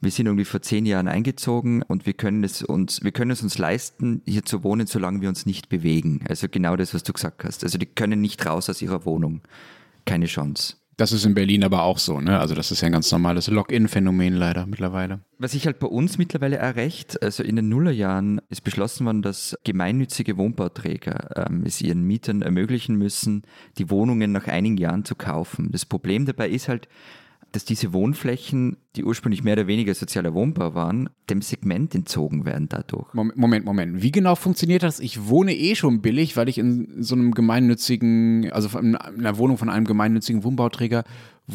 [0.00, 3.42] wir sind irgendwie vor zehn Jahren eingezogen und wir können es uns, wir können es
[3.42, 6.24] uns leisten, hier zu wohnen, solange wir uns nicht bewegen.
[6.28, 7.64] Also genau das, was du gesagt hast.
[7.64, 9.42] Also die können nicht raus aus ihrer Wohnung.
[10.06, 10.76] Keine Chance.
[11.00, 12.38] Das ist in Berlin aber auch so, ne?
[12.38, 15.20] Also das ist ja ein ganz normales Login-Phänomen leider mittlerweile.
[15.38, 19.56] Was ich halt bei uns mittlerweile erreicht, also in den Nullerjahren ist beschlossen worden, dass
[19.64, 23.44] gemeinnützige Wohnbauträger ähm, es ihren Mietern ermöglichen müssen,
[23.78, 25.70] die Wohnungen nach einigen Jahren zu kaufen.
[25.72, 26.86] Das Problem dabei ist halt,
[27.52, 32.68] dass diese Wohnflächen, die ursprünglich mehr oder weniger sozialer Wohnbau waren, dem Segment entzogen werden
[32.68, 33.12] dadurch.
[33.14, 34.02] Moment, Moment.
[34.02, 35.00] Wie genau funktioniert das?
[35.00, 39.58] Ich wohne eh schon billig, weil ich in so einem gemeinnützigen, also in einer Wohnung
[39.58, 41.04] von einem gemeinnützigen Wohnbauträger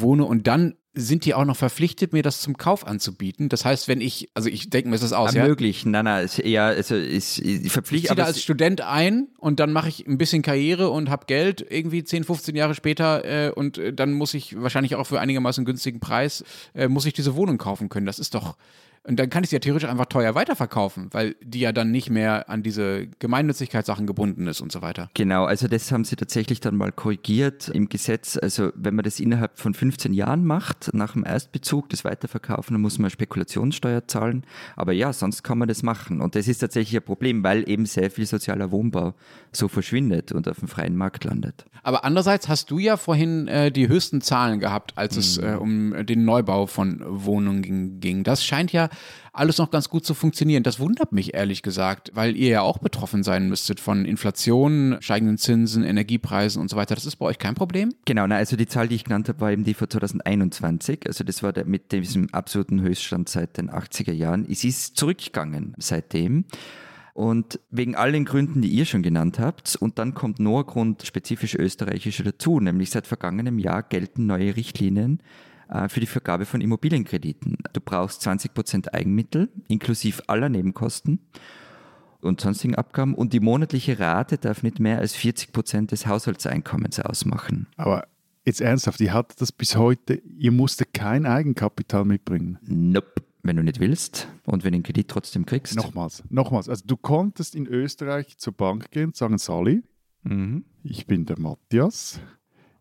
[0.02, 3.50] wohne und dann sind die auch noch verpflichtet, mir das zum Kauf anzubieten.
[3.50, 5.46] Das heißt, wenn ich, also ich denke mir ist das aus, ja?
[5.46, 8.12] Möglich, nein, nein, ist eher, also ist, ist verpflichtet.
[8.12, 11.26] Ich ziehe da als Student ein und dann mache ich ein bisschen Karriere und habe
[11.26, 15.20] Geld irgendwie 10, 15 Jahre später äh, und äh, dann muss ich wahrscheinlich auch für
[15.20, 18.06] einigermaßen günstigen Preis, äh, muss ich diese Wohnung kaufen können.
[18.06, 18.56] Das ist doch,
[19.08, 22.10] und dann kann ich sie ja theoretisch einfach teuer weiterverkaufen, weil die ja dann nicht
[22.10, 25.10] mehr an diese Gemeinnützigkeitssachen gebunden ist und so weiter.
[25.14, 28.38] Genau, also das haben sie tatsächlich dann mal korrigiert im Gesetz.
[28.42, 32.82] Also wenn man das innerhalb von 15 Jahren macht, nach dem Erstbezug, das Weiterverkaufen, dann
[32.82, 34.44] muss man Spekulationssteuer zahlen.
[34.76, 36.22] Aber ja, sonst kann man das machen.
[36.22, 39.14] Und das ist tatsächlich ein Problem, weil eben sehr viel sozialer Wohnbau
[39.52, 41.66] so verschwindet und auf dem freien Markt landet.
[41.84, 45.94] Aber andererseits hast du ja vorhin äh, die höchsten Zahlen gehabt, als es äh, um
[46.06, 48.24] den Neubau von Wohnungen ging.
[48.24, 48.90] Das scheint ja
[49.34, 50.64] alles noch ganz gut zu funktionieren.
[50.64, 55.38] Das wundert mich ehrlich gesagt, weil ihr ja auch betroffen sein müsstet von Inflation, steigenden
[55.38, 56.96] Zinsen, Energiepreisen und so weiter.
[56.96, 57.94] Das ist bei euch kein Problem?
[58.06, 61.02] Genau, na, also die Zahl, die ich genannt habe, war eben die für 2021.
[61.08, 64.48] Also das war der, mit diesem absoluten Höchststand seit den 80er Jahren.
[64.50, 66.46] Es ist zurückgegangen seitdem.
[67.14, 70.66] Und wegen all den Gründen, die ihr schon genannt habt, und dann kommt nur ein
[70.66, 75.22] Grund spezifisch österreichischer dazu, nämlich seit vergangenem Jahr gelten neue Richtlinien
[75.88, 77.58] für die Vergabe von Immobilienkrediten.
[77.74, 81.20] Du brauchst 20% Eigenmittel inklusive aller Nebenkosten
[82.26, 87.68] und sonstigen Abgaben und die monatliche Rate darf nicht mehr als 40% des Haushaltseinkommens ausmachen.
[87.78, 88.08] Aber
[88.46, 92.58] jetzt ernsthaft, ihr hattet das bis heute, ihr musstet kein Eigenkapital mitbringen.
[92.64, 93.22] Nope.
[93.44, 95.76] Wenn du nicht willst und wenn du den Kredit trotzdem kriegst.
[95.76, 96.68] Nochmals, nochmals.
[96.68, 99.84] Also du konntest in Österreich zur Bank gehen und sagen, Sali,
[100.24, 100.66] mhm.
[100.82, 102.20] ich bin der Matthias,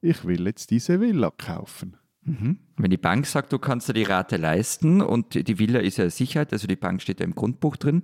[0.01, 1.99] ich will jetzt diese Villa kaufen.
[2.25, 2.59] Mhm.
[2.77, 6.09] Wenn die Bank sagt, du kannst dir die Rate leisten und die Villa ist ja
[6.11, 8.03] Sicherheit, also die Bank steht ja im Grundbuch drin,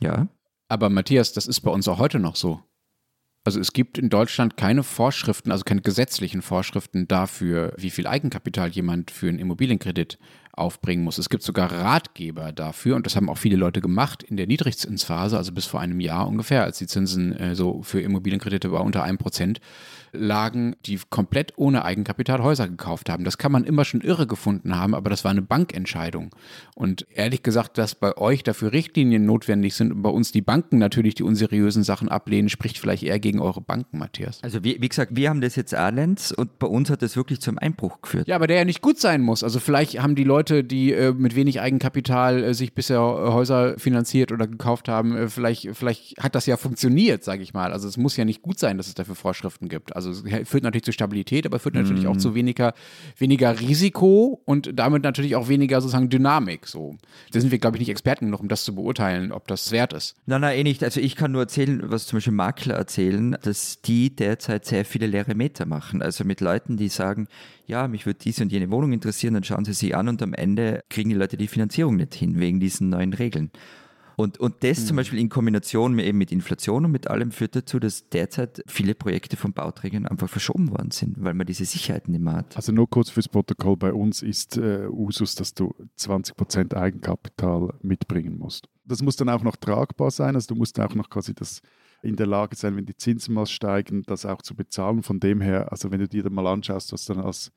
[0.00, 0.28] ja.
[0.68, 2.62] Aber Matthias, das ist bei uns auch heute noch so.
[3.42, 8.68] Also es gibt in Deutschland keine Vorschriften, also keine gesetzlichen Vorschriften dafür, wie viel Eigenkapital
[8.68, 10.18] jemand für einen Immobilienkredit
[10.52, 11.16] aufbringen muss.
[11.16, 15.38] Es gibt sogar Ratgeber dafür und das haben auch viele Leute gemacht in der Niedrigzinsphase,
[15.38, 19.02] also bis vor einem Jahr ungefähr, als die Zinsen äh, so für Immobilienkredite bei unter
[19.02, 19.60] einem Prozent
[20.12, 23.24] lagen, die komplett ohne Eigenkapital Häuser gekauft haben.
[23.24, 26.30] Das kann man immer schon irre gefunden haben, aber das war eine Bankentscheidung.
[26.74, 30.78] Und ehrlich gesagt, dass bei euch dafür Richtlinien notwendig sind und bei uns die Banken
[30.78, 34.42] natürlich die unseriösen Sachen ablehnen, spricht vielleicht eher gegen eure Banken, Matthias.
[34.42, 37.40] Also wie, wie gesagt, wir haben das jetzt Arlenz und bei uns hat das wirklich
[37.40, 38.28] zum Einbruch geführt.
[38.28, 39.44] Ja, aber der ja nicht gut sein muss.
[39.44, 43.78] Also vielleicht haben die Leute, die äh, mit wenig Eigenkapital äh, sich bisher äh, Häuser
[43.78, 47.72] finanziert oder gekauft haben, äh, vielleicht, vielleicht hat das ja funktioniert, sage ich mal.
[47.72, 49.94] Also es muss ja nicht gut sein, dass es dafür Vorschriften gibt.
[49.94, 52.08] Also es führt natürlich zu Stabilität, aber führt natürlich mm.
[52.08, 52.20] auch mhm.
[52.20, 52.72] zu weniger,
[53.18, 56.66] weniger Risiko und damit natürlich auch weniger sozusagen Dynamik.
[56.66, 56.96] So.
[57.32, 59.92] Da sind wir, glaube ich, nicht Experten genug, um das zu beurteilen, ob das wert
[59.92, 60.16] ist.
[60.24, 60.82] Nein, nein, eh nicht.
[60.82, 65.06] Also ich kann nur erzählen, was zum Beispiel Makler erzählen, dass die derzeit sehr viele
[65.06, 66.00] leere Meter machen.
[66.00, 67.28] Also mit Leuten, die sagen,
[67.66, 70.34] ja, mich würde diese und jene Wohnung interessieren, dann schauen sie sie an und am
[70.34, 73.50] Ende kriegen die Leute die Finanzierung nicht hin, wegen diesen neuen Regeln.
[74.20, 74.84] Und, und das mhm.
[74.84, 78.62] zum Beispiel in Kombination mit, eben mit Inflation und mit allem führt dazu, dass derzeit
[78.66, 82.54] viele Projekte von Bauträgern einfach verschoben worden sind, weil man diese Sicherheiten nicht mehr hat.
[82.54, 88.36] Also nur kurz fürs Protokoll, bei uns ist äh, Usus, dass du 20% Eigenkapital mitbringen
[88.36, 88.68] musst.
[88.84, 91.62] Das muss dann auch noch tragbar sein, also du musst auch noch quasi das
[92.02, 95.02] in der Lage sein, wenn die Zinsen mal steigen, das auch zu bezahlen.
[95.02, 97.52] Von dem her, also wenn du dir dann mal anschaust, was dann als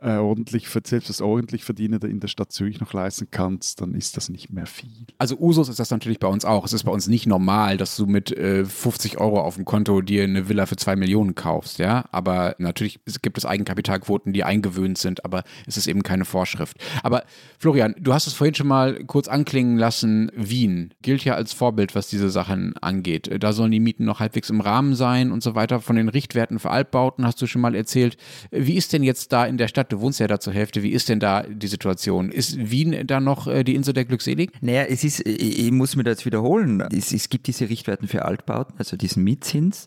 [0.00, 4.16] äh, ordentlich, selbst das ordentlich Verdienende in der Stadt Zürich noch leisten kannst, dann ist
[4.16, 5.06] das nicht mehr viel.
[5.18, 6.64] Also Usus ist das natürlich bei uns auch.
[6.64, 10.00] Es ist bei uns nicht normal, dass du mit äh, 50 Euro auf dem Konto
[10.00, 12.06] dir eine Villa für zwei Millionen kaufst, ja.
[12.10, 16.76] Aber natürlich gibt es Eigenkapitalquoten, die eingewöhnt sind, aber es ist eben keine Vorschrift.
[17.02, 17.24] Aber
[17.58, 20.30] Florian, du hast es vorhin schon mal kurz anklingen lassen.
[20.34, 23.30] Wien gilt ja als Vorbild, was diese Sachen angeht.
[23.40, 25.80] Da sollen die Mieten noch halbwegs im Rahmen sein und so weiter.
[25.80, 28.16] Von den Richtwerten für Altbauten hast du schon mal erzählt.
[28.50, 29.83] Wie ist denn jetzt da in der Stadt?
[29.88, 30.82] Du wohnst ja da zur Hälfte.
[30.82, 32.30] Wie ist denn da die Situation?
[32.30, 34.54] Ist Wien da noch äh, die Insel der Glückseligen?
[34.60, 36.80] Naja, es ist, ich, ich muss mir das wiederholen.
[36.92, 39.86] Es, es gibt diese Richtwerten für Altbauten, also diesen Mietzins.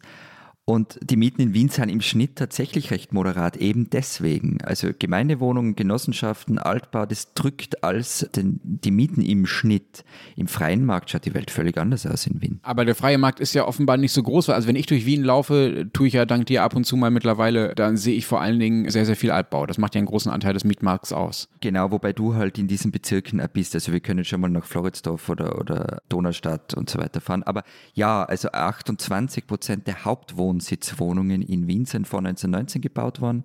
[0.70, 4.58] Und die Mieten in Wien sind im Schnitt tatsächlich recht moderat, eben deswegen.
[4.64, 10.04] Also Gemeindewohnungen, Genossenschaften, Altbau, das drückt als den, die Mieten im Schnitt.
[10.36, 12.60] Im freien Markt schaut die Welt völlig anders aus in Wien.
[12.64, 14.50] Aber der freie Markt ist ja offenbar nicht so groß.
[14.50, 17.12] Also wenn ich durch Wien laufe, tue ich ja dank dir ab und zu mal
[17.12, 19.68] mittlerweile, dann sehe ich vor allen Dingen sehr, sehr viel Altbau.
[19.68, 21.48] Das macht ja einen großen Anteil des Mietmarkts aus.
[21.62, 23.74] Genau, wobei du halt in diesen Bezirken bist.
[23.74, 27.44] Also wir können schon mal nach Floridsdorf oder, oder Donaustadt und so weiter fahren.
[27.44, 33.44] Aber ja, also 28 Prozent der Hauptwohnungen Wohnsitzwohnungen in Wien sind vor 1919 gebaut worden,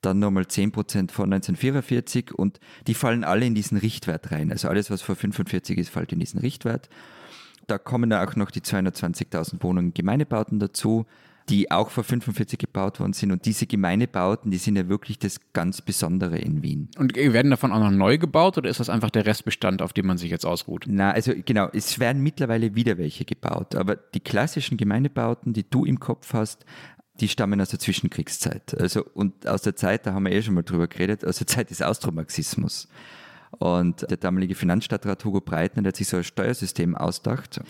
[0.00, 4.52] dann nochmal 10 Prozent vor 1944 und die fallen alle in diesen Richtwert rein.
[4.52, 6.88] Also alles, was vor 45 ist, fällt in diesen Richtwert.
[7.66, 11.06] Da kommen dann auch noch die 220.000 Wohnungen Gemeindebauten dazu,
[11.48, 13.32] die auch vor 45 gebaut worden sind.
[13.32, 16.88] Und diese Gemeindebauten, die sind ja wirklich das ganz Besondere in Wien.
[16.98, 20.06] Und werden davon auch noch neu gebaut oder ist das einfach der Restbestand, auf dem
[20.06, 20.84] man sich jetzt ausruht?
[20.88, 23.74] Na, also genau, es werden mittlerweile wieder welche gebaut.
[23.74, 26.64] Aber die klassischen Gemeindebauten, die du im Kopf hast,
[27.20, 28.80] die stammen aus der Zwischenkriegszeit.
[28.80, 31.46] Also, und aus der Zeit, da haben wir eh schon mal drüber geredet, aus der
[31.46, 32.88] Zeit des Austromarxismus.
[33.58, 37.60] Und der damalige Finanzstadtrat Hugo Breitner, der hat sich so ein Steuersystem ausgedacht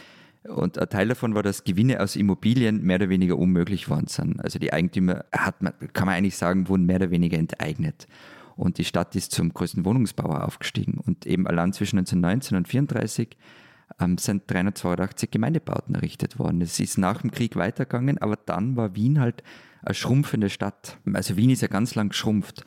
[0.48, 4.42] und ein Teil davon war, dass Gewinne aus Immobilien mehr oder weniger unmöglich waren sind.
[4.42, 8.08] Also die Eigentümer hat man, kann man eigentlich sagen, wurden mehr oder weniger enteignet.
[8.56, 10.98] Und die Stadt ist zum größten Wohnungsbauer aufgestiegen.
[10.98, 13.36] Und eben allein zwischen 1919 und 1934
[14.00, 16.60] ähm, sind 382 Gemeindebauten errichtet worden.
[16.60, 19.42] Es ist nach dem Krieg weitergegangen, aber dann war Wien halt
[19.82, 20.98] eine schrumpfende Stadt.
[21.12, 22.64] Also Wien ist ja ganz lang geschrumpft.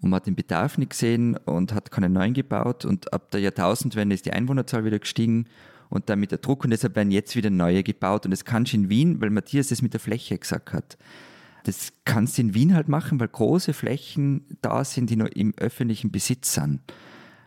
[0.00, 2.84] Und man hat den Bedarf nicht gesehen und hat keine neuen gebaut.
[2.84, 5.46] Und ab der Jahrtausendwende ist die Einwohnerzahl wieder gestiegen
[5.88, 8.24] und damit der Druck und deshalb werden jetzt wieder neue gebaut.
[8.24, 10.98] Und das kannst du in Wien, weil Matthias das mit der Fläche gesagt hat.
[11.64, 15.54] Das kannst du in Wien halt machen, weil große Flächen da sind, die nur im
[15.56, 16.80] öffentlichen Besitz sind.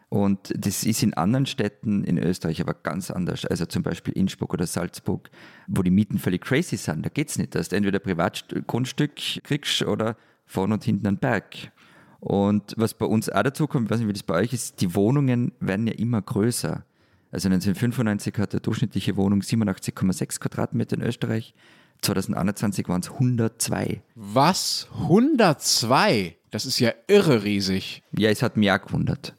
[0.09, 3.45] Und das ist in anderen Städten in Österreich aber ganz anders.
[3.45, 5.29] Also zum Beispiel Innsbruck oder Salzburg,
[5.67, 7.05] wo die Mieten völlig crazy sind.
[7.05, 11.71] Da geht es nicht, dass du entweder Privatgrundstück kriegst oder vorne und hinten einen Berg.
[12.19, 14.81] Und was bei uns auch dazu kommt, ich weiß nicht, wie das bei euch ist,
[14.81, 16.83] die Wohnungen werden ja immer größer.
[17.31, 21.53] Also 1995 hat eine durchschnittliche Wohnung 87,6 Quadratmeter in Österreich.
[22.01, 24.01] 2021 waren es 102.
[24.15, 24.87] Was?
[25.01, 26.37] 102?
[26.51, 28.03] Das ist ja irre riesig.
[28.17, 29.35] Ja, es hat mich auch gewundert.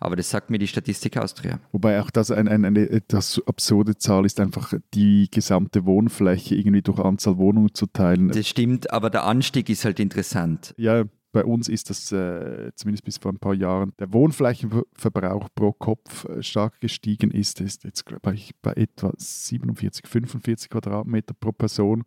[0.00, 1.60] Aber das sagt mir die Statistik Austria.
[1.72, 6.82] Wobei auch das ein, ein, eine etwas absurde Zahl ist, einfach die gesamte Wohnfläche irgendwie
[6.82, 8.28] durch Anzahl Wohnungen zu teilen.
[8.28, 10.74] Das stimmt, aber der Anstieg ist halt interessant.
[10.76, 15.72] Ja, bei uns ist das äh, zumindest bis vor ein paar Jahren der Wohnflächenverbrauch pro
[15.72, 17.60] Kopf äh, stark gestiegen ist.
[17.60, 22.04] ist jetzt ich bei etwa 47, 45 Quadratmeter pro Person.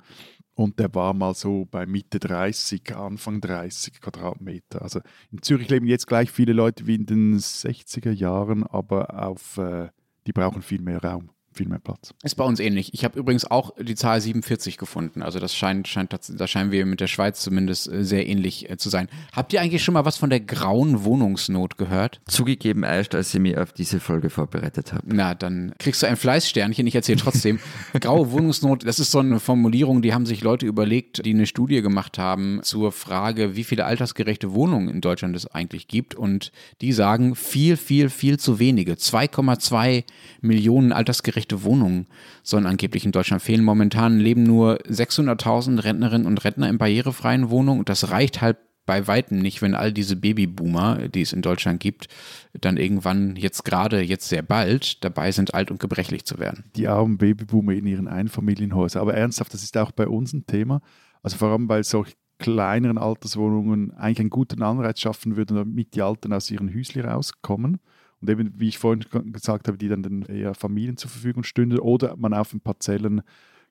[0.53, 4.81] Und der war mal so bei Mitte 30, Anfang 30 Quadratmeter.
[4.81, 9.57] Also in Zürich leben jetzt gleich viele Leute wie in den 60er Jahren, aber auf,
[9.57, 9.89] äh,
[10.25, 12.13] die brauchen viel mehr Raum viel mehr Platz.
[12.23, 12.93] Ist bei uns ähnlich.
[12.93, 15.21] Ich habe übrigens auch die Zahl 47 gefunden.
[15.21, 18.77] Also das scheint, scheint da scheinen wir mit der Schweiz zumindest äh, sehr ähnlich äh,
[18.77, 19.09] zu sein.
[19.33, 22.21] Habt ihr eigentlich schon mal was von der grauen Wohnungsnot gehört?
[22.27, 25.03] Zugegeben erst, als ich mich auf diese Folge vorbereitet habe.
[25.05, 26.85] Na, dann kriegst du ein Fleißsternchen.
[26.87, 27.59] Ich erzähle trotzdem.
[27.99, 31.81] Graue Wohnungsnot, das ist so eine Formulierung, die haben sich Leute überlegt, die eine Studie
[31.81, 36.15] gemacht haben zur Frage, wie viele altersgerechte Wohnungen in Deutschland es eigentlich gibt.
[36.15, 38.93] Und die sagen viel, viel, viel zu wenige.
[38.93, 40.03] 2,2
[40.41, 42.07] Millionen altersgerechte echte Wohnungen
[42.43, 43.63] sollen angeblich in Deutschland fehlen.
[43.63, 49.05] Momentan leben nur 600.000 Rentnerinnen und Rentner in barrierefreien Wohnungen und das reicht halt bei
[49.05, 52.07] weitem nicht, wenn all diese Babyboomer, die es in Deutschland gibt,
[52.53, 56.63] dann irgendwann jetzt gerade, jetzt sehr bald dabei sind, alt und gebrechlich zu werden.
[56.75, 59.01] Die armen Babyboomer in ihren Einfamilienhäusern.
[59.01, 60.81] Aber ernsthaft, das ist auch bei uns ein Thema.
[61.21, 66.01] Also vor allem, weil solche kleineren Alterswohnungen eigentlich einen guten Anreiz schaffen würden, damit die
[66.01, 67.79] Alten aus ihren Hüsli rauskommen
[68.21, 71.79] und eben, wie ich vorhin gesagt habe, die dann den eher Familien zur Verfügung stünden
[71.79, 73.21] oder man auf den Parzellen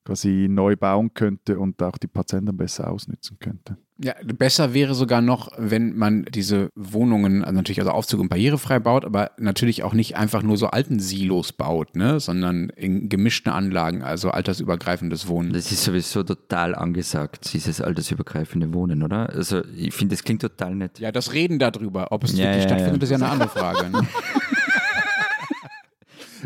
[0.07, 3.77] quasi neu bauen könnte und auch die Parzellen besser ausnutzen könnte.
[3.99, 8.79] Ja, besser wäre sogar noch, wenn man diese Wohnungen, also natürlich also Aufzug und barrierefrei
[8.79, 13.51] baut, aber natürlich auch nicht einfach nur so alten Silos baut, ne, sondern in gemischten
[13.51, 15.55] Anlagen, also altersübergreifendes Wohnen.
[15.55, 19.31] Das ist sowieso total angesagt, dieses altersübergreifende Wohnen, oder?
[19.31, 20.99] Also ich finde, das klingt total nett.
[20.99, 23.05] Ja, das Reden darüber, ob es Ja, wirklich ja, stattfindet, ja.
[23.05, 23.91] ist ja eine andere Frage.
[23.91, 24.07] Ne?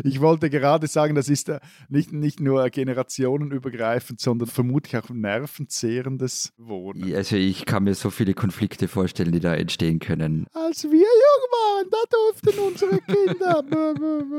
[0.03, 1.59] Ich wollte gerade sagen, das ist äh,
[1.89, 7.13] nicht, nicht nur generationenübergreifend, sondern vermutlich auch nervenzehrendes Wohnen.
[7.15, 10.45] Also ich kann mir so viele Konflikte vorstellen, die da entstehen können.
[10.53, 13.63] Als wir jung waren, da durften unsere Kinder.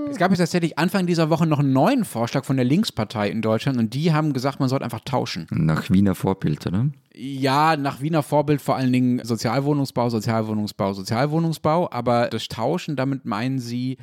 [0.11, 3.40] Es gab jetzt tatsächlich Anfang dieser Woche noch einen neuen Vorschlag von der Linkspartei in
[3.40, 5.46] Deutschland und die haben gesagt, man sollte einfach tauschen.
[5.51, 6.90] Nach Wiener Vorbild, oder?
[7.14, 13.59] Ja, nach Wiener Vorbild vor allen Dingen Sozialwohnungsbau, Sozialwohnungsbau, Sozialwohnungsbau, aber das Tauschen, damit meinen
[13.59, 13.98] sie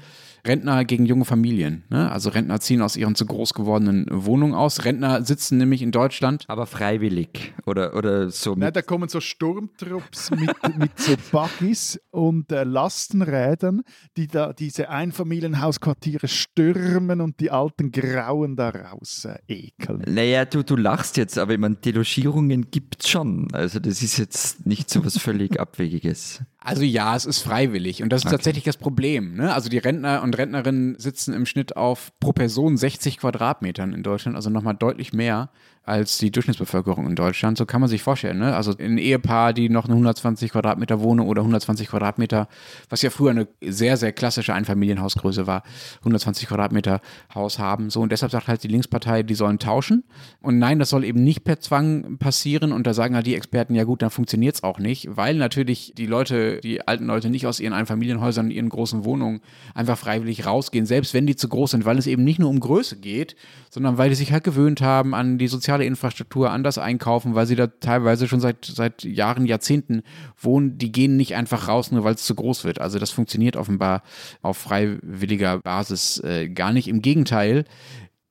[0.46, 1.84] Rentner gegen junge Familien.
[1.90, 2.12] Ne?
[2.12, 4.86] Also Rentner ziehen aus ihren zu groß gewordenen Wohnungen aus.
[4.86, 6.46] Rentner sitzen nämlich in Deutschland.
[6.48, 12.52] Aber freiwillig oder, oder so Nein, da kommen so Sturmtrupps mit, mit so Buggies und
[12.52, 13.82] äh, Lastenrädern,
[14.18, 20.04] die da diese Einfamilienhausquartiere stürmen und die alten Grauen da raus äh, ekeln.
[20.08, 23.48] Naja, du, du lachst jetzt, aber ich meine, Delogierungen gibt's schon.
[23.54, 26.42] Also das ist jetzt nicht so was völlig Abwegiges.
[26.62, 28.36] Also ja, es ist freiwillig und das ist Okay.
[28.36, 29.36] tatsächlich das Problem.
[29.36, 29.54] Ne?
[29.54, 34.36] Also die Rentner und Rentnerinnen sitzen im Schnitt auf pro Person 60 Quadratmetern in Deutschland,
[34.36, 35.50] also nochmal deutlich mehr
[35.86, 37.58] als die Durchschnittsbevölkerung in Deutschland.
[37.58, 38.38] So kann man sich vorstellen.
[38.38, 38.56] Ne?
[38.56, 42.48] Also ein Ehepaar, die noch eine 120 Quadratmeter Wohnung oder 120 Quadratmeter,
[42.90, 45.64] was ja früher eine sehr, sehr klassische Einfamilienhausgröße war,
[46.00, 47.02] 120 Quadratmeter
[47.34, 47.90] Haus haben.
[47.90, 50.04] So und deshalb sagt halt die Linkspartei, die sollen tauschen.
[50.42, 52.72] Und nein, das soll eben nicht per Zwang passieren.
[52.72, 55.94] Und da sagen halt die Experten, ja gut, dann funktioniert es auch nicht, weil natürlich
[55.98, 59.42] die Leute, die alten Leute nicht aus ihren Einfamilienhäusern, ihren großen Wohnungen
[59.74, 62.60] einfach freiwillig rausgehen, selbst wenn die zu groß sind, weil es eben nicht nur um
[62.60, 63.36] Größe geht,
[63.70, 67.46] sondern weil die sich halt gewöhnt haben an die soziale Infrastruktur, an das Einkaufen, weil
[67.46, 70.02] sie da teilweise schon seit, seit Jahren, Jahrzehnten
[70.38, 72.82] wohnen, die gehen nicht einfach raus, nur weil es zu groß wird.
[72.82, 74.04] Also das funktioniert offenbar
[74.42, 76.88] auf freiwilliger Basis äh, gar nicht.
[76.88, 77.66] Im Gegenteil,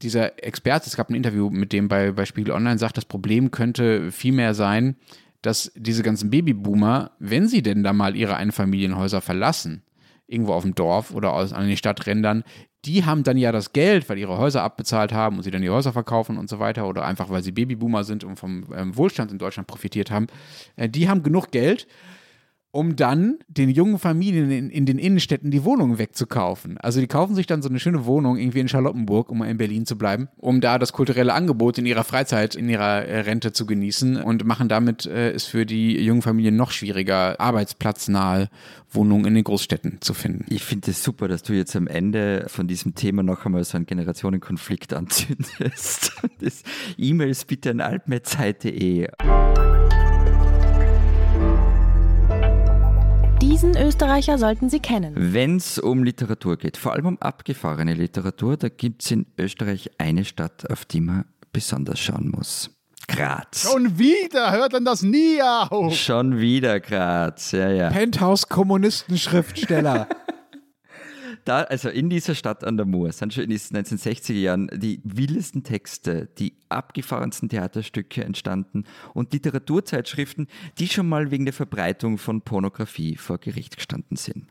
[0.03, 3.51] dieser Experte, es gab ein Interview mit dem bei, bei Spiegel Online, sagt, das Problem
[3.51, 4.97] könnte vielmehr sein,
[5.49, 9.83] dass diese ganzen Babyboomer, wenn sie denn da mal ihre Einfamilienhäuser verlassen,
[10.27, 12.45] irgendwo auf dem Dorf oder aus, an den Stadträndern,
[12.85, 15.71] die haben dann ja das Geld, weil ihre Häuser abbezahlt haben und sie dann die
[15.71, 19.33] Häuser verkaufen und so weiter oder einfach, weil sie Babyboomer sind und vom ähm, Wohlstand
[19.33, 20.27] in Deutschland profitiert haben,
[20.77, 21.87] äh, die haben genug Geld,
[22.71, 26.77] um dann den jungen Familien in, in den Innenstädten die Wohnungen wegzukaufen.
[26.79, 29.87] Also die kaufen sich dann so eine schöne Wohnung irgendwie in Charlottenburg, um in Berlin
[29.87, 33.65] zu bleiben, um da das kulturelle Angebot in ihrer Freizeit, in ihrer äh, Rente zu
[33.65, 38.49] genießen und machen damit äh, es für die jungen Familien noch schwieriger, arbeitsplatznahe
[38.91, 40.45] Wohnungen in den Großstädten zu finden.
[40.49, 43.77] Ich finde es super, dass du jetzt am Ende von diesem Thema noch einmal so
[43.77, 46.13] einen Generationenkonflikt anzündest.
[46.41, 46.63] Das
[46.97, 49.09] E-Mails bitte an altmetzeit.de.
[53.41, 55.15] Diesen Österreicher sollten Sie kennen.
[55.17, 59.93] Wenn es um Literatur geht, vor allem um abgefahrene Literatur, da gibt es in Österreich
[59.97, 62.71] eine Stadt, auf die man besonders schauen muss.
[63.07, 63.71] Graz.
[63.71, 65.95] Schon wieder, hört dann das nie auf.
[65.95, 67.91] Schon wieder Graz, ja, ja.
[67.91, 70.09] Penthouse-Kommunisten-Schriftsteller.
[71.49, 75.01] Da, also in dieser Stadt an der Mur sind schon in den 1960er Jahren die
[75.03, 78.85] wildesten Texte, die abgefahrensten Theaterstücke entstanden
[79.15, 80.47] und Literaturzeitschriften,
[80.79, 84.49] die schon mal wegen der Verbreitung von Pornografie vor Gericht gestanden sind.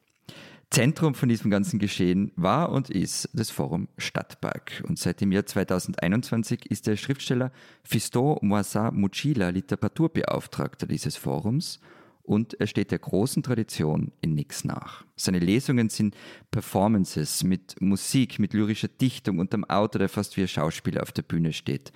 [0.72, 4.84] Zentrum von diesem ganzen Geschehen war und ist das Forum Stadtpark.
[4.88, 7.52] Und seit dem Jahr 2021 ist der Schriftsteller
[7.84, 11.80] Fiston Moissin Mucila Literaturbeauftragter dieses Forums
[12.28, 15.06] und er steht der großen Tradition in nichts nach.
[15.16, 16.16] Seine Lesungen sind
[16.52, 21.12] Performances mit Musik, mit lyrischer Dichtung und einem Autor, der fast wie ein Schauspieler auf
[21.12, 21.92] der Bühne steht.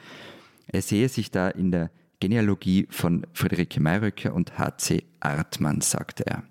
[0.67, 1.91] Er sehe sich da in der
[2.21, 5.03] Genealogie von Friederike Mayröcker und H.C.
[5.19, 6.43] Artmann, sagte er.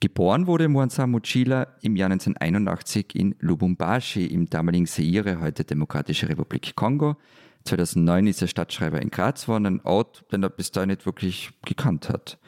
[0.00, 6.76] Geboren wurde Mwanza Muchila im Jahr 1981 in Lubumbashi im damaligen Zaire, heute Demokratische Republik
[6.76, 7.16] Kongo.
[7.64, 11.50] 2009 ist er Stadtschreiber in Graz geworden, ein Ort, den er bis dahin nicht wirklich
[11.64, 12.38] gekannt hat.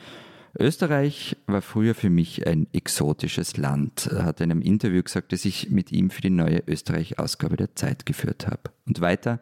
[0.59, 4.07] Österreich war früher für mich ein exotisches Land.
[4.07, 7.75] Er hat in einem Interview gesagt, das ich mit ihm für die neue Österreich-Ausgabe der
[7.75, 8.71] Zeit geführt habe.
[8.87, 9.41] Und weiter,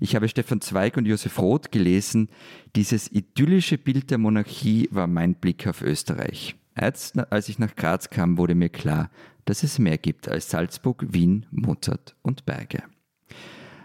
[0.00, 2.28] ich habe Stefan Zweig und Josef Roth gelesen.
[2.76, 6.56] Dieses idyllische Bild der Monarchie war mein Blick auf Österreich.
[6.80, 9.10] Jetzt, als ich nach Graz kam, wurde mir klar,
[9.44, 12.82] dass es mehr gibt als Salzburg, Wien, Mozart und Berge.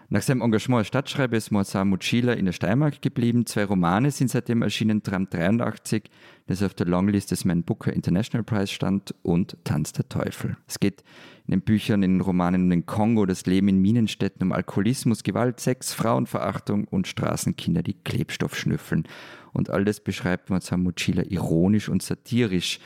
[0.09, 3.45] Nach seinem Engagement als Stadtschreiber ist Moissan Mucila in der Steiermark geblieben.
[3.45, 6.09] Zwei Romane sind seitdem erschienen, Tram 83,
[6.47, 10.57] das auf der Longlist des Man Booker International Prize stand, und Tanz der Teufel.
[10.67, 11.03] Es geht
[11.47, 15.23] in den Büchern, in den Romanen um den Kongo, das Leben in Minenstädten, um Alkoholismus,
[15.23, 19.05] Gewalt, Sex, Frauenverachtung und Straßenkinder, die Klebstoff schnüffeln.
[19.53, 22.79] Und all das beschreibt Matsamuchila ironisch und satirisch.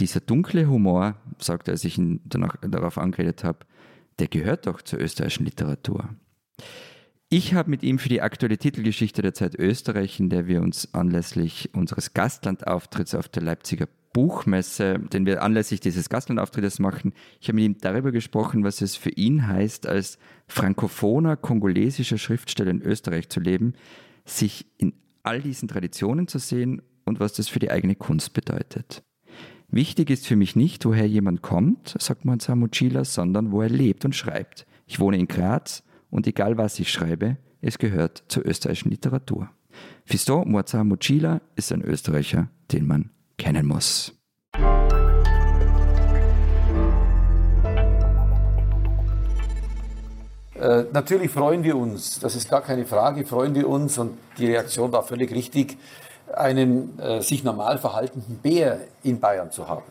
[0.00, 3.60] Dieser dunkle Humor, sagt er, als ich ihn danach, darauf angeredet habe,
[4.18, 6.08] der gehört doch zur österreichischen Literatur.
[7.28, 10.94] Ich habe mit ihm für die aktuelle Titelgeschichte der Zeit Österreich, in der wir uns
[10.94, 17.56] anlässlich unseres Gastlandauftritts auf der Leipziger Buchmesse, den wir anlässlich dieses Gastlandauftrittes machen, ich habe
[17.56, 23.28] mit ihm darüber gesprochen, was es für ihn heißt, als frankophoner kongolesischer Schriftsteller in Österreich
[23.28, 23.74] zu leben,
[24.24, 29.02] sich in all diesen Traditionen zu sehen und was das für die eigene Kunst bedeutet.
[29.68, 34.04] Wichtig ist für mich nicht, woher jemand kommt, sagt Mansa Mucila, sondern wo er lebt
[34.04, 34.64] und schreibt.
[34.86, 39.50] Ich wohne in Graz und egal was ich schreibe, es gehört zur österreichischen Literatur.
[40.04, 44.12] Fiston Moazar Mucila ist ein Österreicher, den man kennen muss.
[50.54, 54.46] Äh, natürlich freuen wir uns, das ist gar keine Frage, freuen wir uns und die
[54.46, 55.76] Reaktion war völlig richtig,
[56.34, 59.84] einen äh, sich normal verhaltenden Bär in Bayern zu haben.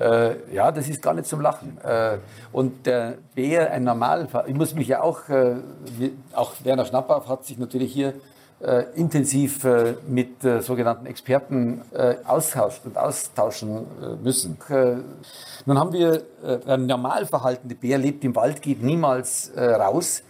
[0.00, 1.78] Äh, ja, das ist gar nicht zum Lachen.
[1.82, 2.18] Äh,
[2.52, 5.56] und der Bär, ein normal, ich muss mich ja auch, äh,
[6.32, 8.14] auch Werner Schnappauf hat sich natürlich hier
[8.58, 11.82] äh, intensiv äh, mit äh, sogenannten Experten
[12.24, 13.86] austauschen und austauschen
[14.22, 14.56] müssen.
[15.66, 16.22] nun haben wir,
[16.66, 20.22] ein normal verhaltende Bär lebt im Wald, geht niemals raus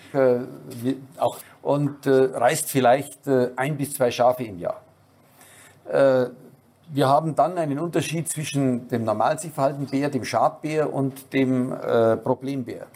[1.19, 4.81] auch, und reißt vielleicht ein bis zwei Schafe im Jahr.
[6.93, 11.75] Wir haben dann einen Unterschied zwischen dem normal sich verhaltenden Bär, dem Schadbär und dem
[12.23, 12.87] Problembär.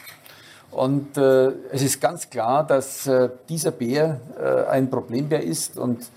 [0.71, 6.09] Und äh, es ist ganz klar, dass äh, dieser Bär äh, ein Problembär ist und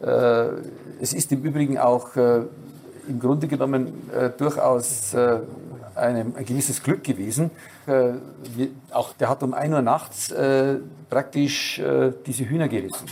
[0.00, 0.46] äh,
[1.00, 2.42] es ist im Übrigen auch äh,
[3.08, 7.50] im Grunde genommen äh, durchaus eine, ein gewisses Glück gewesen.
[7.86, 10.34] Wir, auch der hat um 1 Uhr nachts
[11.08, 11.80] praktisch
[12.26, 13.06] diese Hühner gerissen.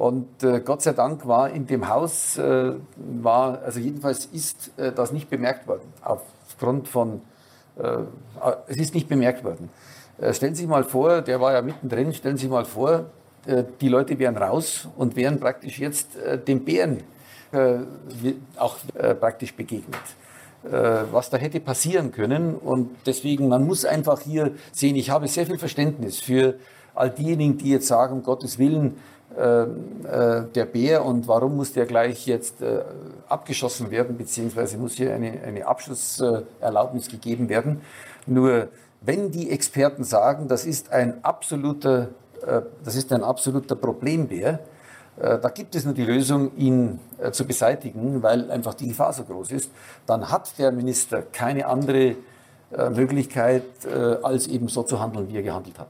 [0.00, 0.28] Und
[0.64, 5.92] Gott sei Dank war in dem Haus, war, also jedenfalls ist das nicht bemerkt worden,
[6.02, 7.20] aufgrund von,
[8.66, 9.68] es ist nicht bemerkt worden.
[10.20, 13.06] Äh, stellen Sie sich mal vor, der war ja mittendrin, stellen Sie sich mal vor,
[13.46, 17.02] äh, die Leute wären raus und wären praktisch jetzt äh, dem Bären
[18.58, 18.76] auch
[19.18, 19.98] praktisch begegnet.
[20.62, 22.54] Was da hätte passieren können.
[22.54, 26.54] Und deswegen, man muss einfach hier sehen, ich habe sehr viel Verständnis für
[26.94, 28.98] all diejenigen, die jetzt sagen, um Gottes Willen,
[29.36, 32.56] der Bär und warum muss der gleich jetzt
[33.28, 37.80] abgeschossen werden, beziehungsweise muss hier eine, eine Abschlusserlaubnis gegeben werden.
[38.26, 38.68] Nur
[39.00, 42.08] wenn die Experten sagen, das ist ein absoluter,
[42.46, 44.60] äh, das ist ein absoluter Problembär,
[45.18, 49.12] äh, da gibt es nur die Lösung, ihn äh, zu beseitigen, weil einfach die Gefahr
[49.12, 49.70] so groß ist,
[50.06, 52.16] dann hat der Minister keine andere
[52.94, 53.64] Möglichkeit,
[54.22, 55.88] als eben so zu handeln, wie er gehandelt hat.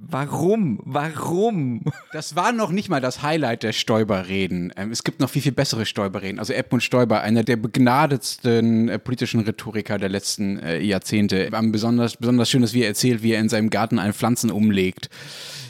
[0.00, 0.78] Warum?
[0.84, 1.82] Warum?
[2.12, 4.72] Das war noch nicht mal das Highlight der Stoiber-Reden.
[4.76, 6.38] Ähm, es gibt noch viel, viel bessere Stoiber-Reden.
[6.38, 11.50] Also Edmund Stoiber, einer der begnadetsten äh, politischen Rhetoriker der letzten äh, Jahrzehnte.
[11.50, 15.10] Besonders, besonders schön ist, wie er erzählt, wie er in seinem Garten einen Pflanzen umlegt.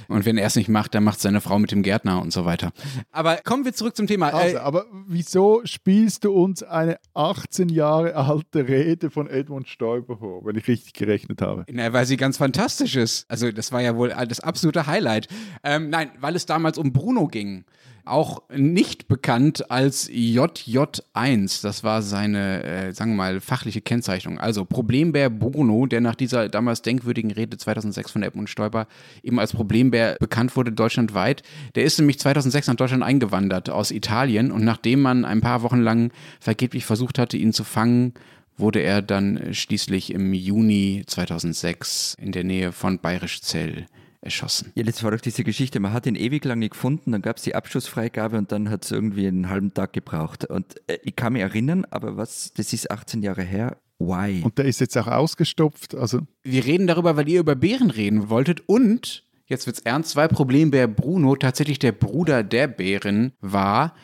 [0.08, 2.46] Und wenn er es nicht macht, dann macht seine Frau mit dem Gärtner und so
[2.46, 2.72] weiter.
[3.12, 4.30] Aber kommen wir zurück zum Thema.
[4.30, 10.16] Also, äh, aber wieso spielst du uns eine 18 Jahre alte Rede von Edmund Stoiber
[10.16, 11.66] vor, wenn ich richtig gerechnet habe?
[11.70, 13.30] Na, weil sie ganz fantastisch ist.
[13.30, 15.28] Also das war ja wohl das absolute Highlight.
[15.62, 17.64] Ähm, nein, weil es damals um Bruno ging
[18.08, 21.62] auch nicht bekannt als JJ1.
[21.62, 24.38] Das war seine, äh, sagen wir mal, fachliche Kennzeichnung.
[24.38, 28.86] Also Problembär Bruno, der nach dieser damals denkwürdigen Rede 2006 von Edmund Stoiber
[29.22, 31.42] eben als Problembär bekannt wurde deutschlandweit.
[31.74, 35.80] Der ist nämlich 2006 nach Deutschland eingewandert aus Italien und nachdem man ein paar Wochen
[35.80, 38.14] lang vergeblich versucht hatte, ihn zu fangen,
[38.56, 43.86] wurde er dann schließlich im Juni 2006 in der Nähe von Bayerisch Zell
[44.20, 44.72] erschossen.
[44.74, 45.80] Ja, das war doch diese Geschichte.
[45.80, 48.84] Man hat ihn ewig lang nicht gefunden, dann gab es die Abschussfreigabe und dann hat
[48.84, 50.44] es irgendwie einen halben Tag gebraucht.
[50.44, 53.76] Und äh, ich kann mich erinnern, aber was, das ist 18 Jahre her.
[53.98, 54.42] Why?
[54.44, 55.94] Und der ist jetzt auch ausgestopft.
[55.94, 56.20] Also.
[56.44, 60.86] Wir reden darüber, weil ihr über Bären reden wolltet und jetzt wird's ernst, weil Problembär
[60.86, 63.94] Bruno tatsächlich der Bruder der Bären war,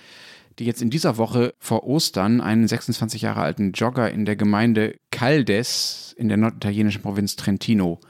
[0.58, 4.96] die jetzt in dieser Woche vor Ostern einen 26 Jahre alten Jogger in der Gemeinde
[5.10, 8.00] Caldes in der norditalienischen Provinz Trentino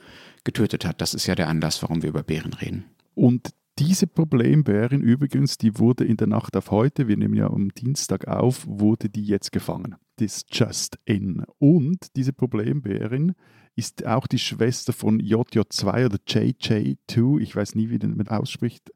[0.44, 1.00] getötet hat.
[1.00, 2.84] Das ist ja der Anlass, warum wir über Bären reden.
[3.14, 7.70] Und diese Problembärin übrigens, die wurde in der Nacht auf heute, wir nehmen ja am
[7.74, 9.96] Dienstag auf, wurde die jetzt gefangen.
[10.16, 11.44] Das Just In.
[11.58, 13.34] Und diese Problembärin
[13.74, 18.92] ist auch die Schwester von JJ2 oder JJ2, ich weiß nie, wie man ausspricht,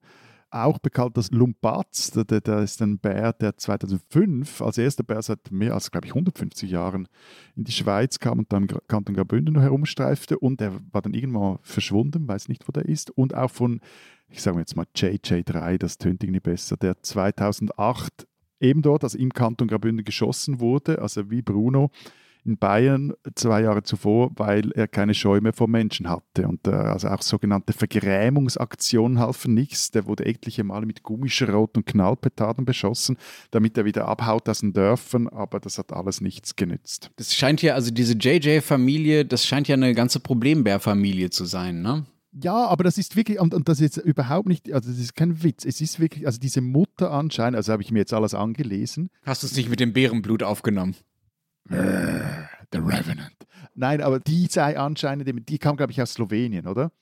[0.50, 2.10] auch bekannt als Lumpaz.
[2.10, 6.12] Der, der, ist ein Bär, der 2005 als erster Bär seit mehr als, glaube ich,
[6.12, 7.08] 150 Jahren
[7.56, 12.26] in die Schweiz kam und dann Kanton Graubünden herumstreifte und er war dann irgendwann verschwunden,
[12.26, 13.10] weiß nicht, wo der ist.
[13.10, 13.80] Und auch von
[14.30, 18.26] ich sage jetzt mal JJ3, das tönt irgendwie besser, der 2008
[18.60, 21.90] eben dort, also im Kanton Graubünden geschossen wurde, also wie Bruno
[22.48, 26.48] in Bayern zwei Jahre zuvor, weil er keine Scheu mehr vor Menschen hatte.
[26.48, 29.90] Und äh, also auch sogenannte Vergrämungsaktionen halfen nichts.
[29.90, 33.18] Der wurde etliche Male mit Gummischrot und Knallpetarden beschossen,
[33.50, 37.10] damit er wieder abhaut aus den Dörfern, aber das hat alles nichts genützt.
[37.16, 42.06] Das scheint ja, also diese JJ-Familie, das scheint ja eine ganze Problembär-Familie zu sein, ne?
[42.32, 45.14] Ja, aber das ist wirklich, und, und das ist jetzt überhaupt nicht, also das ist
[45.14, 48.34] kein Witz, es ist wirklich, also diese Mutter anscheinend, also habe ich mir jetzt alles
[48.34, 49.10] angelesen.
[49.24, 50.94] Hast du es nicht mit dem Bärenblut aufgenommen?
[51.68, 53.36] The Revenant.
[53.74, 56.92] Nein, aber die sei anscheinend, die kam, glaube ich, aus Slowenien, oder?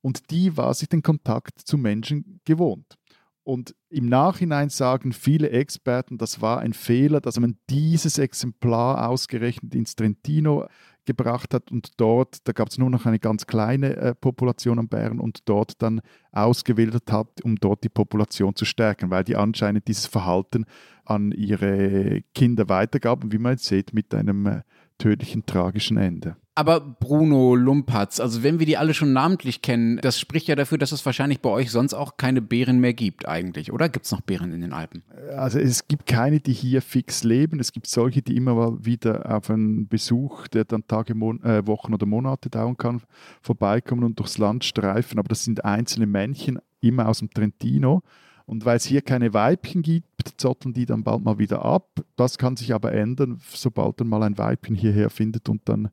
[0.00, 2.96] Und die war sich den Kontakt zu Menschen gewohnt.
[3.42, 9.74] Und im Nachhinein sagen viele Experten, das war ein Fehler, dass man dieses Exemplar ausgerechnet
[9.74, 10.66] ins Trentino
[11.06, 14.88] gebracht hat und dort, da gab es nur noch eine ganz kleine äh, Population an
[14.88, 16.00] Bären und dort dann
[16.32, 20.64] ausgewildert hat, um dort die Population zu stärken, weil die anscheinend dieses Verhalten
[21.04, 24.62] an ihre Kinder weitergaben, wie man jetzt sieht, mit einem äh,
[24.98, 26.36] tödlichen, tragischen Ende.
[26.56, 30.78] Aber Bruno Lumpatz, also wenn wir die alle schon namentlich kennen, das spricht ja dafür,
[30.78, 33.88] dass es wahrscheinlich bei euch sonst auch keine Bären mehr gibt eigentlich, oder?
[33.88, 35.02] Gibt es noch Bären in den Alpen?
[35.36, 37.58] Also es gibt keine, die hier fix leben.
[37.58, 41.66] Es gibt solche, die immer mal wieder auf einen Besuch, der dann Tage, Mon äh,
[41.66, 43.02] Wochen oder Monate dauern kann,
[43.42, 45.18] vorbeikommen und durchs Land streifen.
[45.18, 48.02] Aber das sind einzelne Männchen, immer aus dem Trentino.
[48.46, 52.00] Und weil es hier keine Weibchen gibt, zotteln die dann bald mal wieder ab.
[52.14, 55.88] Das kann sich aber ändern, sobald dann mal ein Weibchen hierher findet und dann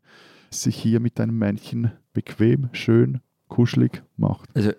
[0.53, 4.49] sich hier mit einem Männchen bequem, schön, kuschelig macht.
[4.55, 4.71] Also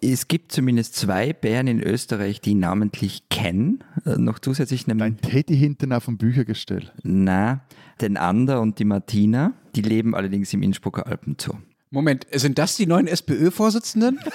[0.00, 3.82] es gibt zumindest zwei Bären in Österreich, die ich namentlich kennen.
[4.04, 5.00] Äh, noch zusätzlich einen.
[5.00, 6.92] Ein Teddy hinten auf dem Büchergestell.
[7.02, 7.62] Na,
[8.00, 9.54] den Ander und die Martina.
[9.74, 11.56] Die leben allerdings im Innsbrucker Alpenzoo.
[11.90, 14.18] Moment, sind das die neuen SPÖ-Vorsitzenden?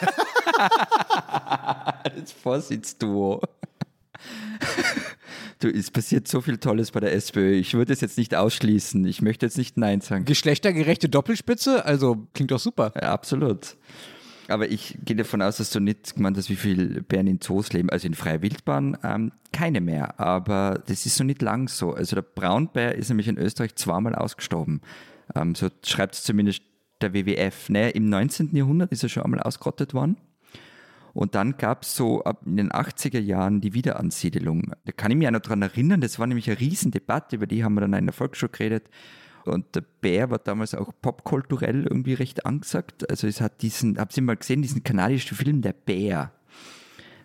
[2.04, 3.42] das Vorsitzduo.
[5.62, 7.52] Du, es passiert so viel Tolles bei der SPÖ.
[7.52, 9.06] Ich würde es jetzt nicht ausschließen.
[9.06, 10.26] Ich möchte jetzt nicht Nein sagen.
[10.26, 11.86] Geschlechtergerechte Doppelspitze?
[11.86, 12.92] Also klingt doch super.
[12.96, 13.78] Ja, absolut.
[14.48, 17.74] Aber ich gehe davon aus, dass du nicht gemeint hast, wie viele Bären in Zoos
[17.74, 17.92] leben.
[17.92, 20.20] Also in freier Wildbahn ähm, keine mehr.
[20.20, 21.94] Aber das ist so nicht lang so.
[21.94, 24.82] Also der Braunbär ist nämlich in Österreich zweimal ausgestorben.
[25.36, 26.64] Ähm, so schreibt es zumindest
[27.02, 27.70] der WWF.
[27.70, 27.92] Ne?
[27.92, 28.56] Im 19.
[28.56, 30.18] Jahrhundert ist er schon einmal ausgerottet worden.
[31.14, 34.74] Und dann gab es so ab in den 80er Jahren die Wiederansiedelung.
[34.86, 37.64] Da kann ich mich auch noch daran erinnern, das war nämlich eine Riesendebatte, über die
[37.64, 38.90] haben wir dann in der Volksschule geredet.
[39.44, 43.10] Und der Bär war damals auch popkulturell irgendwie recht angesagt.
[43.10, 46.32] Also es hat diesen, habt ihr mal gesehen, diesen kanadischen Film Der Bär.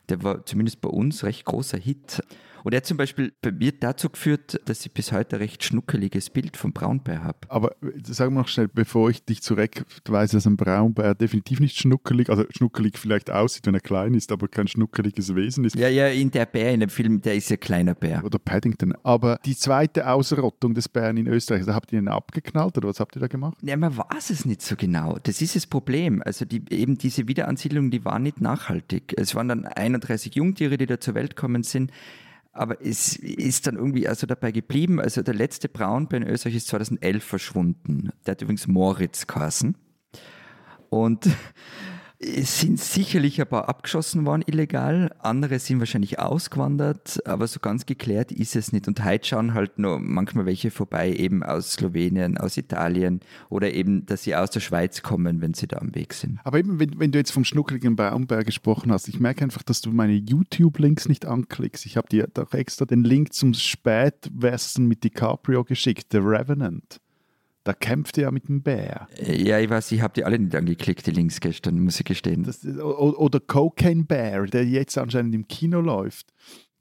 [0.09, 2.23] Der war zumindest bei uns recht großer Hit.
[2.67, 5.63] Und er hat zum Beispiel bei mir dazu geführt, dass ich bis heute ein recht
[5.63, 7.39] schnuckeliges Bild vom Braunbär habe.
[7.47, 12.29] Aber sag mal noch schnell, bevor ich dich zurechtweise, dass ein Braunbär definitiv nicht schnuckelig,
[12.29, 15.77] also schnuckelig vielleicht aussieht, wenn er klein ist, aber kein schnuckeliges Wesen ist.
[15.77, 18.25] Ja, ja, in der Bär in dem Film, der ist ja kleiner Bär.
[18.25, 18.95] Oder Paddington.
[19.05, 22.99] Aber die zweite Ausrottung des Bären in Österreich, da habt ihr ihn abgeknallt oder was
[22.99, 23.59] habt ihr da gemacht?
[23.63, 25.21] Ja, man weiß es nicht so genau.
[25.23, 26.21] Das ist das Problem.
[26.25, 29.15] Also die, eben diese Wiederansiedlung, die war nicht nachhaltig.
[29.17, 31.93] Es waren dann 31 Jungtiere, die da zur Welt kommen sind.
[32.57, 34.99] Aber es ist dann irgendwie also dabei geblieben.
[34.99, 38.11] Also der letzte Braunbär in Österreich ist 2011 verschwunden.
[38.25, 39.77] Der hat übrigens Moritz geheißen.
[40.89, 41.29] Und
[42.19, 47.85] es sind sicherlich ein paar abgeschossen worden illegal, andere sind wahrscheinlich ausgewandert, aber so ganz
[47.85, 48.89] geklärt ist es nicht.
[48.89, 54.07] Und heute schauen halt nur manchmal welche vorbei, eben aus Slowenien, aus Italien oder eben,
[54.07, 56.41] dass sie aus der Schweiz kommen, wenn sie da am Weg sind.
[56.45, 59.83] Aber eben, wenn, wenn du jetzt vom schnuckeligen Baumberg gesprochen hast, ich merke einfach, dass
[59.83, 61.85] du meine YouTube-Links nicht anklickst.
[61.85, 67.01] Ich habe dir doch extra den Link zum Spätwesten mit DiCaprio geschickt, The Revenant.
[67.67, 69.09] Da kämpft er ja mit dem Bär.
[69.21, 72.45] Ja, ich weiß, ich habe die alle nicht angeklickt, die Links gestern, muss ich gestehen.
[72.45, 76.33] Das, oder Cocaine Bear, der jetzt anscheinend im Kino läuft.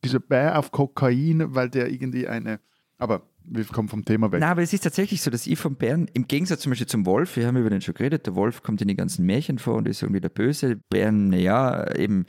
[0.03, 2.59] Dieser Bär auf Kokain, weil der irgendwie eine.
[2.99, 4.39] Aber wir kommen vom Thema weg.
[4.39, 7.05] Nein, aber es ist tatsächlich so, dass ich vom Bären, im Gegensatz zum Beispiel zum
[7.05, 9.75] Wolf, wir haben über den schon geredet, der Wolf kommt in die ganzen Märchen vor
[9.75, 10.77] und ist irgendwie der Böse.
[10.89, 12.25] Bären, ja, eben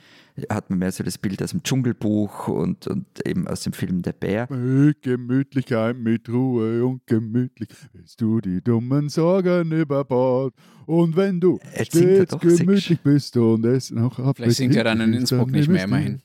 [0.49, 4.01] hat man mehr so das Bild aus dem Dschungelbuch und, und eben aus dem Film
[4.03, 4.47] Der Bär.
[4.51, 10.53] Mit Gemütlichkeit, mit Ruhe und gemütlich willst du die dummen Sorgen über Bord.
[10.85, 14.37] Und wenn du Jetzt stets gemütlich bist und es noch ab.
[14.37, 16.21] Vielleicht singt er dann in Innsbruck nicht mehr, immerhin.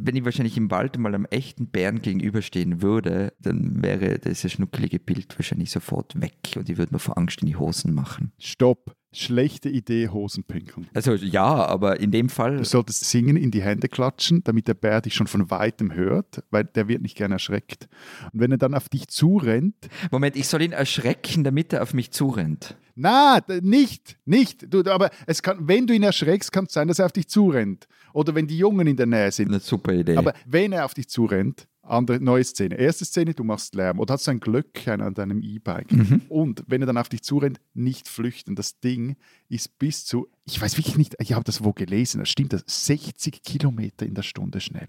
[0.00, 4.98] Wenn ich wahrscheinlich im Wald mal einem echten Bären gegenüberstehen würde, dann wäre dieses schnuckelige
[4.98, 8.32] Bild wahrscheinlich sofort weg und ich würde mir vor Angst in die Hosen machen.
[8.38, 10.86] Stopp schlechte Idee, Hosen pinkeln.
[10.94, 12.58] Also ja, aber in dem Fall.
[12.58, 16.42] Du solltest singen, in die Hände klatschen, damit der Bär dich schon von weitem hört,
[16.50, 17.88] weil der wird nicht gerne erschreckt.
[18.32, 19.88] Und wenn er dann auf dich zurennt.
[20.10, 22.76] Moment, ich soll ihn erschrecken, damit er auf mich zurennt.
[22.94, 24.72] Na, nicht, nicht.
[24.72, 27.28] Du, aber es kann, wenn du ihn erschreckst, kann es sein, dass er auf dich
[27.28, 27.86] zurennt.
[28.12, 29.48] Oder wenn die Jungen in der Nähe sind.
[29.48, 30.16] Eine super Idee.
[30.16, 32.76] Aber wenn er auf dich zurennt, andere, neue Szene.
[32.76, 35.90] Erste Szene, du machst Lärm oder hast du ein Glöckchen an deinem E-Bike.
[35.90, 36.22] Mhm.
[36.28, 38.54] Und wenn er dann auf dich zurennt, nicht flüchten.
[38.54, 39.16] Das Ding
[39.48, 42.64] ist bis zu, ich weiß wirklich nicht, ich habe das wo gelesen, das stimmt, das
[42.66, 44.88] 60 Kilometer in der Stunde schnell.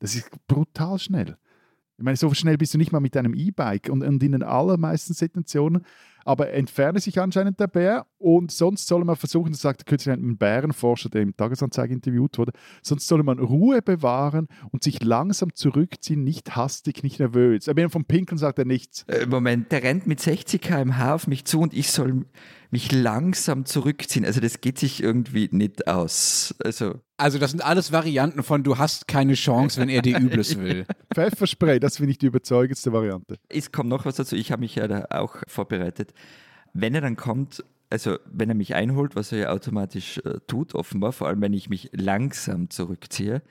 [0.00, 1.36] Das ist brutal schnell.
[1.98, 4.42] Ich meine, so schnell bist du nicht mal mit deinem E-Bike und, und in den
[4.42, 5.84] allermeisten Situationen.
[6.24, 10.38] Aber entferne sich anscheinend der Bär und sonst soll man versuchen, das sagte kürzlich ein
[10.38, 12.52] Bärenforscher, der im Tagesanzeiger interviewt wurde,
[12.82, 17.68] sonst soll man Ruhe bewahren und sich langsam zurückziehen, nicht hastig, nicht nervös.
[17.68, 19.04] Aber vom Pinkeln sagt er nichts.
[19.08, 22.24] Äh, Moment, der rennt mit 60 km/h auf mich zu und ich soll
[22.70, 24.24] mich langsam zurückziehen.
[24.24, 26.54] Also das geht sich irgendwie nicht aus.
[26.64, 30.58] Also Also das sind alles Varianten von du hast keine Chance, wenn er dir Übles
[30.58, 30.86] will.
[31.12, 33.36] Pfefferspray, das finde ich die überzeugendste Variante.
[33.50, 34.36] es kommt noch was dazu.
[34.36, 36.11] Ich habe mich ja da auch vorbereitet.
[36.72, 40.74] Wenn er dann kommt, also wenn er mich einholt, was er ja automatisch äh, tut,
[40.74, 43.42] offenbar, vor allem wenn ich mich langsam zurückziehe,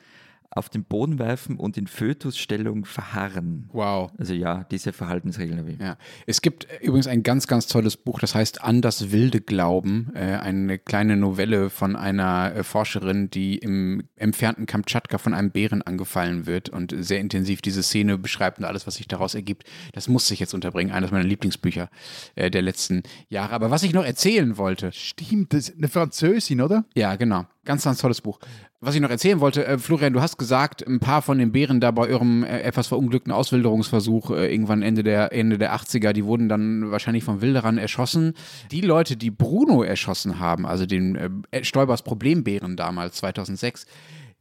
[0.51, 3.69] auf den Boden werfen und in Fötusstellung verharren.
[3.71, 4.11] Wow.
[4.17, 5.79] Also ja, diese Verhaltensregeln habe ich.
[5.79, 5.97] Ja.
[6.27, 10.11] Es gibt äh, übrigens ein ganz, ganz tolles Buch, das heißt An das wilde Glauben.
[10.13, 15.81] Äh, eine kleine Novelle von einer äh, Forscherin, die im entfernten Kamtschatka von einem Bären
[15.81, 19.63] angefallen wird und sehr intensiv diese Szene beschreibt und alles, was sich daraus ergibt.
[19.93, 20.91] Das muss ich jetzt unterbringen.
[20.91, 21.89] Eines meiner Lieblingsbücher
[22.35, 23.53] äh, der letzten Jahre.
[23.53, 26.85] Aber was ich noch erzählen wollte, Stimmt, das ist eine Französin, oder?
[26.93, 27.45] ja, genau.
[27.63, 28.39] Ganz, ganz tolles Buch.
[28.79, 31.79] Was ich noch erzählen wollte, äh, Florian, du hast gesagt, ein paar von den Bären
[31.79, 36.25] da bei eurem äh, etwas verunglückten Auswilderungsversuch äh, irgendwann Ende der, Ende der 80er, die
[36.25, 38.33] wurden dann wahrscheinlich von Wilderern erschossen.
[38.71, 43.85] Die Leute, die Bruno erschossen haben, also den äh, Stoibers Problembären damals, 2006,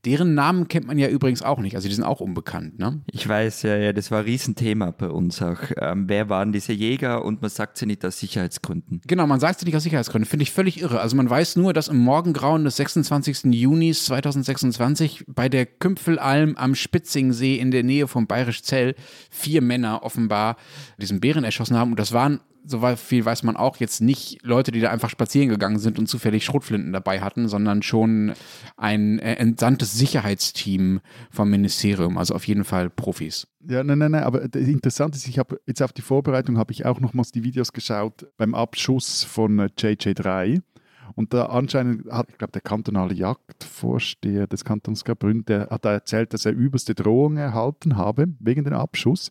[0.04, 1.76] deren Namen kennt man ja übrigens auch nicht.
[1.76, 3.02] Also die sind auch unbekannt, ne?
[3.10, 5.58] Ich weiß, ja, ja, das war ein Riesenthema bei uns auch.
[5.76, 9.02] Ähm, wer waren diese Jäger und man sagt sie nicht aus Sicherheitsgründen.
[9.06, 10.28] Genau, man sagt es nicht aus Sicherheitsgründen.
[10.28, 11.00] Finde ich völlig irre.
[11.00, 13.44] Also man weiß nur, dass im Morgengrauen des 26.
[13.52, 18.94] Junis 2026 bei der Kümpfelalm am Spitzingsee in der Nähe von Bayerisch Zell
[19.30, 20.56] vier Männer offenbar
[20.98, 21.90] diesen Bären erschossen haben.
[21.90, 25.48] Und das waren, so viel weiß man auch, jetzt nicht Leute, die da einfach spazieren
[25.48, 28.34] gegangen sind und zufällig Schrotflinten dabei hatten, sondern schon
[28.76, 31.00] ein äh, entsandtes Sicherheitsteam
[31.30, 32.18] vom Ministerium.
[32.18, 33.46] Also auf jeden Fall Profis.
[33.66, 36.72] Ja, nein, nein, nein, aber das Interessante ist, ich habe jetzt auf die Vorbereitung habe
[36.72, 40.62] ich auch nochmals die Videos geschaut beim Abschuss von äh, JJ3.
[41.16, 45.92] Und da anscheinend hat, ich glaube, der kantonale Jagdvorsteher des Kantons Graubünden, der hat da
[45.92, 49.30] erzählt, dass er übelste Drohungen erhalten habe wegen dem Abschuss.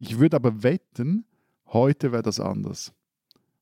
[0.00, 1.24] Ich würde aber wetten,
[1.68, 2.92] heute wäre das anders.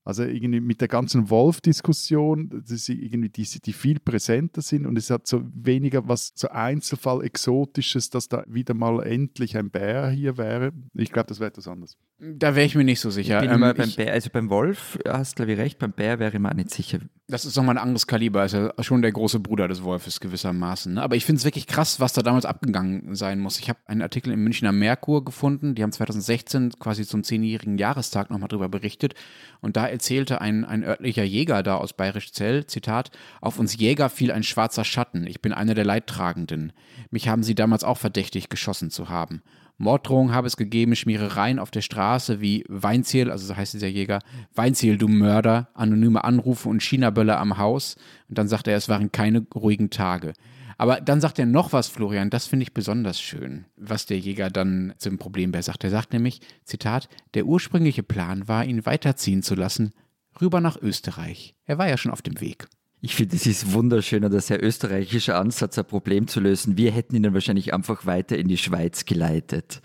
[0.05, 4.97] Also irgendwie mit der ganzen Wolf-Diskussion, das ist irgendwie die, die viel präsenter sind und
[4.97, 10.09] es hat so weniger was so Einzelfall Exotisches, dass da wieder mal endlich ein Bär
[10.09, 10.73] hier wäre.
[10.93, 11.97] Ich glaube, das wäre etwas anderes.
[12.19, 13.35] Da wäre ich mir nicht so sicher.
[13.37, 15.93] Ich bin Ähm, immer beim ich- Bär, also beim Wolf hast glaube ich recht, beim
[15.93, 16.99] Bär wäre ich mir auch nicht sicher.
[17.27, 20.95] Das ist nochmal ein anderes Kaliber, ist ja schon der große Bruder des Wolfes gewissermaßen.
[20.95, 21.01] Ne?
[21.01, 23.59] Aber ich finde es wirklich krass, was da damals abgegangen sein muss.
[23.59, 28.29] Ich habe einen Artikel im Münchner Merkur gefunden, die haben 2016 quasi zum zehnjährigen Jahrestag
[28.29, 29.13] nochmal drüber berichtet.
[29.61, 33.09] Und da erzählte ein, ein örtlicher Jäger da aus Bayerisch Zell, Zitat,
[33.39, 36.73] auf uns Jäger fiel ein schwarzer Schatten, ich bin einer der Leidtragenden.
[37.09, 39.41] Mich haben sie damals auch verdächtig geschossen zu haben.
[39.77, 44.19] Morddrohungen habe es gegeben, Schmierereien auf der Straße wie Weinziel, also so heißt dieser Jäger,
[44.53, 47.95] Weinziel, du Mörder, anonyme Anrufe und China-Böller am Haus.
[48.29, 50.33] Und dann sagt er, es waren keine ruhigen Tage.
[50.77, 54.49] Aber dann sagt er noch was, Florian, das finde ich besonders schön, was der Jäger
[54.49, 55.83] dann zum Problembär sagt.
[55.83, 59.93] Er sagt nämlich, Zitat, der ursprüngliche Plan war, ihn weiterziehen zu lassen,
[60.41, 61.55] rüber nach Österreich.
[61.65, 62.67] Er war ja schon auf dem Weg.
[63.05, 66.77] Ich finde, es ist wunderschön und ein sehr österreichischer Ansatz, ein Problem zu lösen.
[66.77, 69.81] Wir hätten ihn dann wahrscheinlich einfach weiter in die Schweiz geleitet.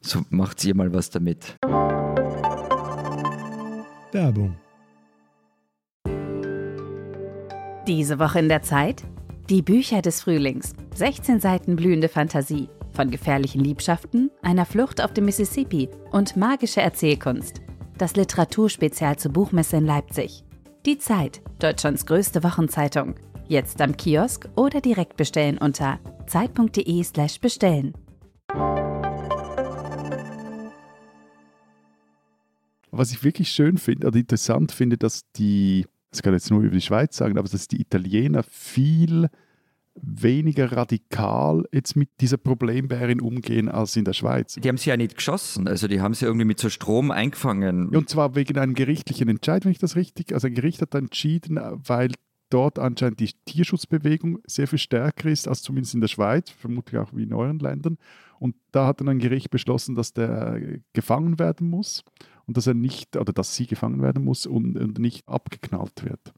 [0.00, 1.56] So macht ihr mal was damit.
[4.10, 4.56] Werbung.
[7.86, 9.04] Diese Woche in der Zeit?
[9.48, 10.72] Die Bücher des Frühlings.
[10.96, 12.68] 16 Seiten blühende Fantasie.
[12.92, 17.60] Von gefährlichen Liebschaften, einer Flucht auf dem Mississippi und magische Erzählkunst.
[17.98, 20.42] Das Literaturspezial zur Buchmesse in Leipzig.
[20.84, 23.14] Die Zeit, Deutschlands größte Wochenzeitung.
[23.46, 27.94] Jetzt am Kiosk oder direkt bestellen unter zeit.de/slash bestellen.
[32.90, 36.62] Was ich wirklich schön finde oder interessant finde, dass die, das kann ich jetzt nur
[36.62, 39.28] über die Schweiz sagen, aber dass die Italiener viel
[39.94, 44.54] weniger radikal jetzt mit dieser Problembärin umgehen als in der Schweiz.
[44.54, 47.88] Die haben sie ja nicht geschossen, also die haben sie irgendwie mit so Strom eingefangen.
[47.94, 51.60] Und zwar wegen einem gerichtlichen Entscheid, wenn ich das richtig, also ein Gericht hat entschieden,
[51.86, 52.12] weil
[52.50, 57.10] dort anscheinend die Tierschutzbewegung sehr viel stärker ist als zumindest in der Schweiz, vermutlich auch
[57.14, 57.98] wie in euren Ländern.
[58.38, 60.60] Und da hat dann ein Gericht beschlossen, dass der
[60.92, 62.02] gefangen werden muss.
[62.46, 66.34] Und dass er nicht oder dass sie gefangen werden muss und, und nicht abgeknallt wird.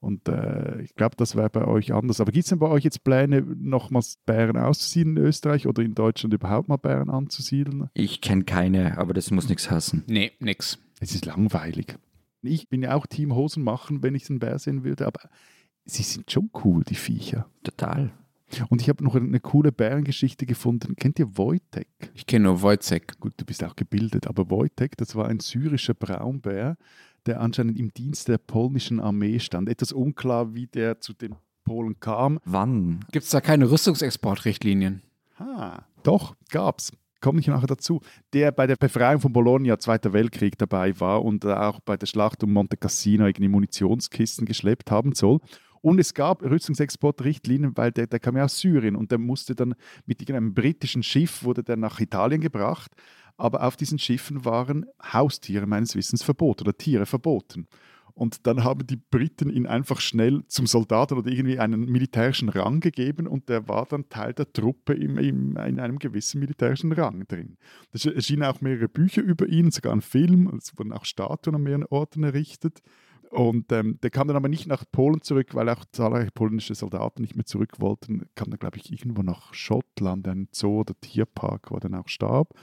[0.00, 2.20] Und äh, ich glaube, das wäre bei euch anders.
[2.20, 5.94] Aber gibt es denn bei euch jetzt Pläne, nochmals Bären auszusiedeln in Österreich oder in
[5.94, 7.88] Deutschland überhaupt mal Bären anzusiedeln?
[7.94, 10.04] Ich kenne keine, aber das muss nichts heißen.
[10.06, 10.78] Nee, nix.
[11.00, 11.96] Es ist langweilig.
[12.42, 15.28] Ich bin ja auch Team Hosen machen, wenn ich einen Bär sehen würde, aber
[15.84, 17.46] sie sind schon cool, die Viecher.
[17.64, 18.12] Total.
[18.68, 20.94] Und ich habe noch eine coole Bärengeschichte gefunden.
[20.94, 21.88] Kennt ihr Wojtek?
[22.14, 23.18] Ich kenne nur Wojcek.
[23.18, 26.76] Gut, du bist auch gebildet, aber Wojtek, das war ein syrischer Braunbär,
[27.26, 29.68] der anscheinend im Dienst der polnischen Armee stand.
[29.68, 32.38] Etwas unklar, wie der zu den Polen kam.
[32.44, 33.04] Wann?
[33.12, 35.02] Gibt es da keine Rüstungsexportrichtlinien?
[35.38, 36.92] Ah, doch, gab's.
[37.20, 38.00] Komme ich nachher dazu.
[38.32, 42.42] Der bei der Befreiung von Bologna, Zweiter Weltkrieg, dabei war und auch bei der Schlacht
[42.44, 45.40] um Monte Cassino irgendwie Munitionskisten geschleppt haben soll.
[45.80, 49.74] Und es gab Rüstungsexportrichtlinien, weil der, der kam ja aus Syrien und der musste dann
[50.04, 52.92] mit irgendeinem britischen Schiff, wurde der nach Italien gebracht.
[53.36, 57.66] Aber auf diesen Schiffen waren Haustiere meines Wissens verboten oder Tiere verboten.
[58.16, 62.80] Und dann haben die Briten ihn einfach schnell zum Soldaten oder irgendwie einen militärischen Rang
[62.80, 67.28] gegeben und der war dann Teil der Truppe im, im, in einem gewissen militärischen Rang
[67.28, 67.58] drin.
[67.92, 71.62] Es erschienen auch mehrere Bücher über ihn, sogar ein Film, es wurden auch Statuen an
[71.62, 72.80] mehreren Orten errichtet.
[73.30, 77.20] Und ähm, der kam dann aber nicht nach Polen zurück, weil auch zahlreiche polnische Soldaten
[77.20, 78.30] nicht mehr zurück wollten.
[78.34, 82.08] Kam dann, glaube ich, irgendwo nach Schottland, ein Zoo oder Tierpark, wo er dann auch
[82.08, 82.54] starb.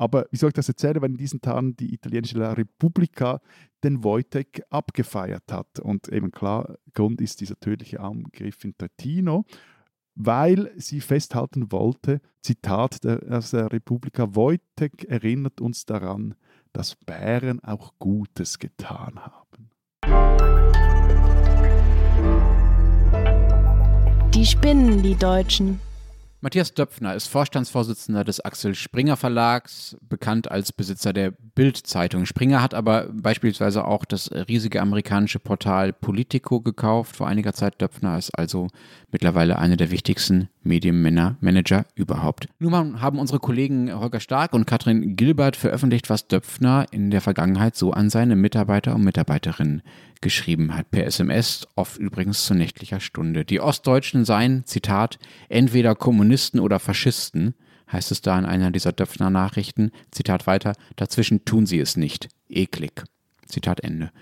[0.00, 3.42] Aber wie soll ich das erzählen, wenn in diesen Tagen die italienische La Repubblica
[3.84, 5.78] den Wojtek abgefeiert hat?
[5.78, 9.44] Und eben klar, Grund ist dieser tödliche Angriff in Trentino,
[10.14, 16.34] weil sie festhalten wollte, Zitat aus der Repubblica, Wojtek erinnert uns daran,
[16.72, 19.70] dass Bären auch Gutes getan haben.
[24.32, 25.78] Die spinnen, die Deutschen.
[26.42, 32.24] Matthias Döpfner ist Vorstandsvorsitzender des Axel Springer Verlags, bekannt als Besitzer der Bild-Zeitung.
[32.24, 37.82] Springer hat aber beispielsweise auch das riesige amerikanische Portal Politico gekauft vor einiger Zeit.
[37.82, 38.68] Döpfner ist also
[39.12, 42.46] mittlerweile einer der wichtigsten Medienmänner, Manager überhaupt.
[42.58, 47.76] Nun haben unsere Kollegen Holger Stark und Katrin Gilbert veröffentlicht, was Döpfner in der Vergangenheit
[47.76, 49.82] so an seine Mitarbeiter und Mitarbeiterinnen
[50.20, 53.44] geschrieben hat, per SMS, oft übrigens zu nächtlicher Stunde.
[53.44, 55.18] Die Ostdeutschen seien, Zitat,
[55.48, 57.54] entweder Kommunisten oder Faschisten,
[57.90, 59.90] heißt es da in einer dieser Döpfner Nachrichten.
[60.10, 62.28] Zitat weiter, dazwischen tun sie es nicht.
[62.48, 63.04] Eklig.
[63.46, 64.12] Zitat Ende.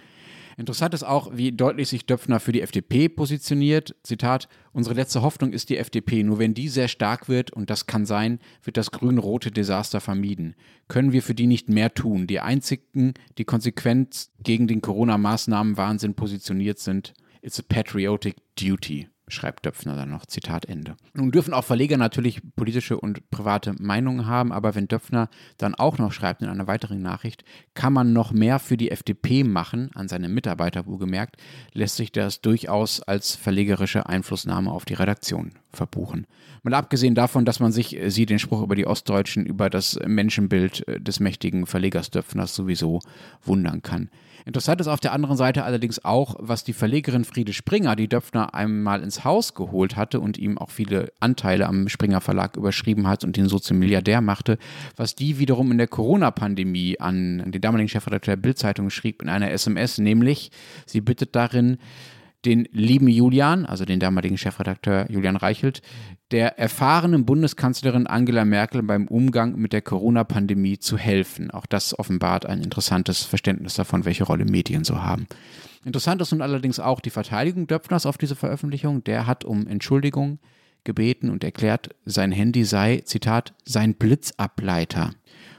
[0.59, 3.95] Interessant ist auch, wie deutlich sich Döpfner für die FDP positioniert.
[4.03, 6.25] Zitat, unsere letzte Hoffnung ist die FDP.
[6.25, 10.57] Nur wenn die sehr stark wird, und das kann sein, wird das grün-rote Desaster vermieden.
[10.89, 12.27] Können wir für die nicht mehr tun?
[12.27, 19.97] Die einzigen, die konsequent gegen den Corona-Maßnahmen-Wahnsinn positioniert sind, it's a patriotic duty schreibt Döpfner
[19.97, 20.97] dann noch, Zitat Ende.
[21.15, 25.99] Nun dürfen auch Verleger natürlich politische und private Meinungen haben, aber wenn Döpfner dann auch
[25.99, 30.09] noch schreibt in einer weiteren Nachricht, kann man noch mehr für die FDP machen, an
[30.09, 31.37] seine Mitarbeiter wohlgemerkt,
[31.73, 36.27] lässt sich das durchaus als verlegerische Einflussnahme auf die Redaktion verbuchen.
[36.63, 39.99] Mal abgesehen davon, dass man sich, äh, sie den Spruch über die Ostdeutschen, über das
[40.07, 43.01] Menschenbild äh, des mächtigen Verlegers Döpfners sowieso
[43.43, 44.11] wundern kann.
[44.49, 48.55] Interessant ist auf der anderen Seite allerdings auch, was die Verlegerin Friede Springer, die Döpfner
[48.55, 53.25] einmal ins Haus geholt hatte und ihm auch viele Anteile am Springer Verlag überschrieben hat
[53.25, 54.57] und ihn so zum Milliardär machte,
[54.97, 59.51] was die wiederum in der Corona-Pandemie an den damaligen Chefredakteur der Bildzeitung schrieb in einer
[59.51, 60.51] SMS, nämlich
[60.87, 61.77] sie bittet darin,
[62.49, 65.83] den lieben Julian, also den damaligen Chefredakteur Julian Reichelt,
[66.31, 71.51] der erfahrenen Bundeskanzlerin Angela Merkel beim Umgang mit der Corona-Pandemie zu helfen.
[71.51, 75.27] Auch das offenbart ein interessantes Verständnis davon, welche Rolle Medien so haben.
[75.85, 79.05] Interessant ist nun allerdings auch die Verteidigung Döpfners auf diese Veröffentlichung.
[79.05, 80.39] Der hat um Entschuldigung
[80.85, 85.11] gebeten und erklärt, sein Handy sei, Zitat, sein Blitzableiter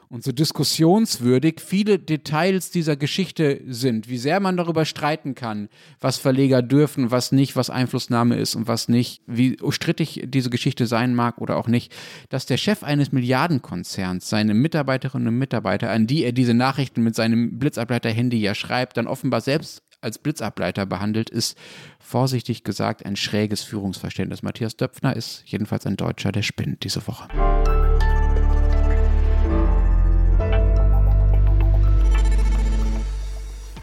[0.10, 6.18] und so diskussionswürdig viele Details dieser Geschichte sind, wie sehr man darüber streiten kann, was
[6.18, 11.14] Verleger dürfen, was nicht, was Einflussnahme ist und was nicht, wie strittig diese Geschichte sein
[11.14, 11.96] mag oder auch nicht,
[12.30, 17.14] dass der Chef eines Milliardenkonzerns seine Mitarbeiterinnen und Mitarbeiter, an die er diese Nachrichten mit
[17.14, 21.58] seinem Blitzableiter-Handy ja schreibt, dann offenbar selbst als Blitzableiter behandelt, ist
[22.00, 24.42] vorsichtig gesagt ein schräges Führungsverständnis.
[24.42, 27.28] Matthias Döpfner ist jedenfalls ein Deutscher, der spinnt diese Woche.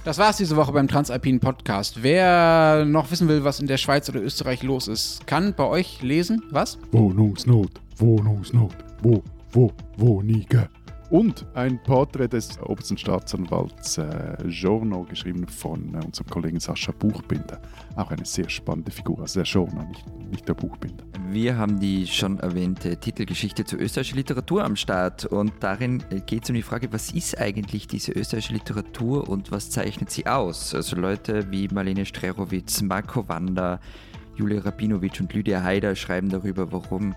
[0.07, 2.05] Das war's diese Woche beim Transalpinen Podcast.
[2.05, 6.01] Wer noch wissen will, was in der Schweiz oder Österreich los ist, kann bei euch
[6.01, 6.45] lesen.
[6.53, 6.79] Was?
[6.93, 10.69] Wohnungsnot, Wohnungsnot, wo, wo, Wohnige,
[11.09, 17.61] Und ein Porträt des obersten Staatsanwalts äh, Giorno, geschrieben von äh, unserem Kollegen Sascha Buchbinder.
[17.95, 21.05] Auch eine sehr spannende Figur, also der Giorno, nicht, nicht der Buchbinder.
[21.31, 26.51] Wir haben die schon erwähnte Titelgeschichte zur österreichischen Literatur am Start und darin geht es
[26.51, 30.75] um die Frage, was ist eigentlich diese österreichische Literatur und was zeichnet sie aus?
[30.75, 33.81] Also Leute wie Marlene Strerowitz, Marco Wander,
[34.35, 37.15] Julia Rabinowitsch und Lydia Haider schreiben darüber, warum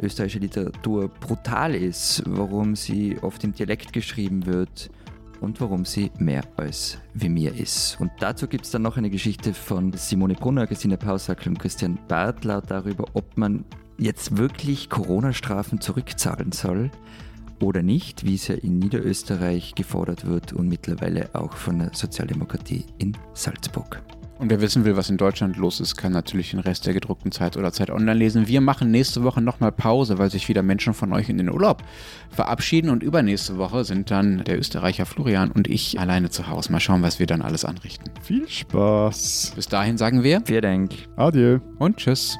[0.00, 4.90] österreichische Literatur brutal ist, warum sie oft im Dialekt geschrieben wird
[5.40, 7.96] und warum sie mehr als wie mir ist.
[8.00, 11.98] Und dazu gibt es dann noch eine Geschichte von Simone Brunner, Christine Pausackel und Christian
[12.08, 13.64] Bartler darüber, ob man
[13.98, 16.90] jetzt wirklich Corona-Strafen zurückzahlen soll
[17.60, 22.84] oder nicht, wie es ja in Niederösterreich gefordert wird und mittlerweile auch von der Sozialdemokratie
[22.98, 24.02] in Salzburg.
[24.38, 27.30] Und wer wissen will, was in Deutschland los ist, kann natürlich den Rest der gedruckten
[27.30, 28.48] Zeit oder Zeit online lesen.
[28.48, 31.82] Wir machen nächste Woche nochmal Pause, weil sich wieder Menschen von euch in den Urlaub
[32.30, 32.90] verabschieden.
[32.90, 36.72] Und übernächste Woche sind dann der Österreicher Florian und ich alleine zu Hause.
[36.72, 38.10] Mal schauen, was wir dann alles anrichten.
[38.22, 39.52] Viel Spaß.
[39.54, 40.90] Bis dahin sagen wir Vielen Dank.
[41.16, 41.60] Adieu.
[41.78, 42.36] und tschüss.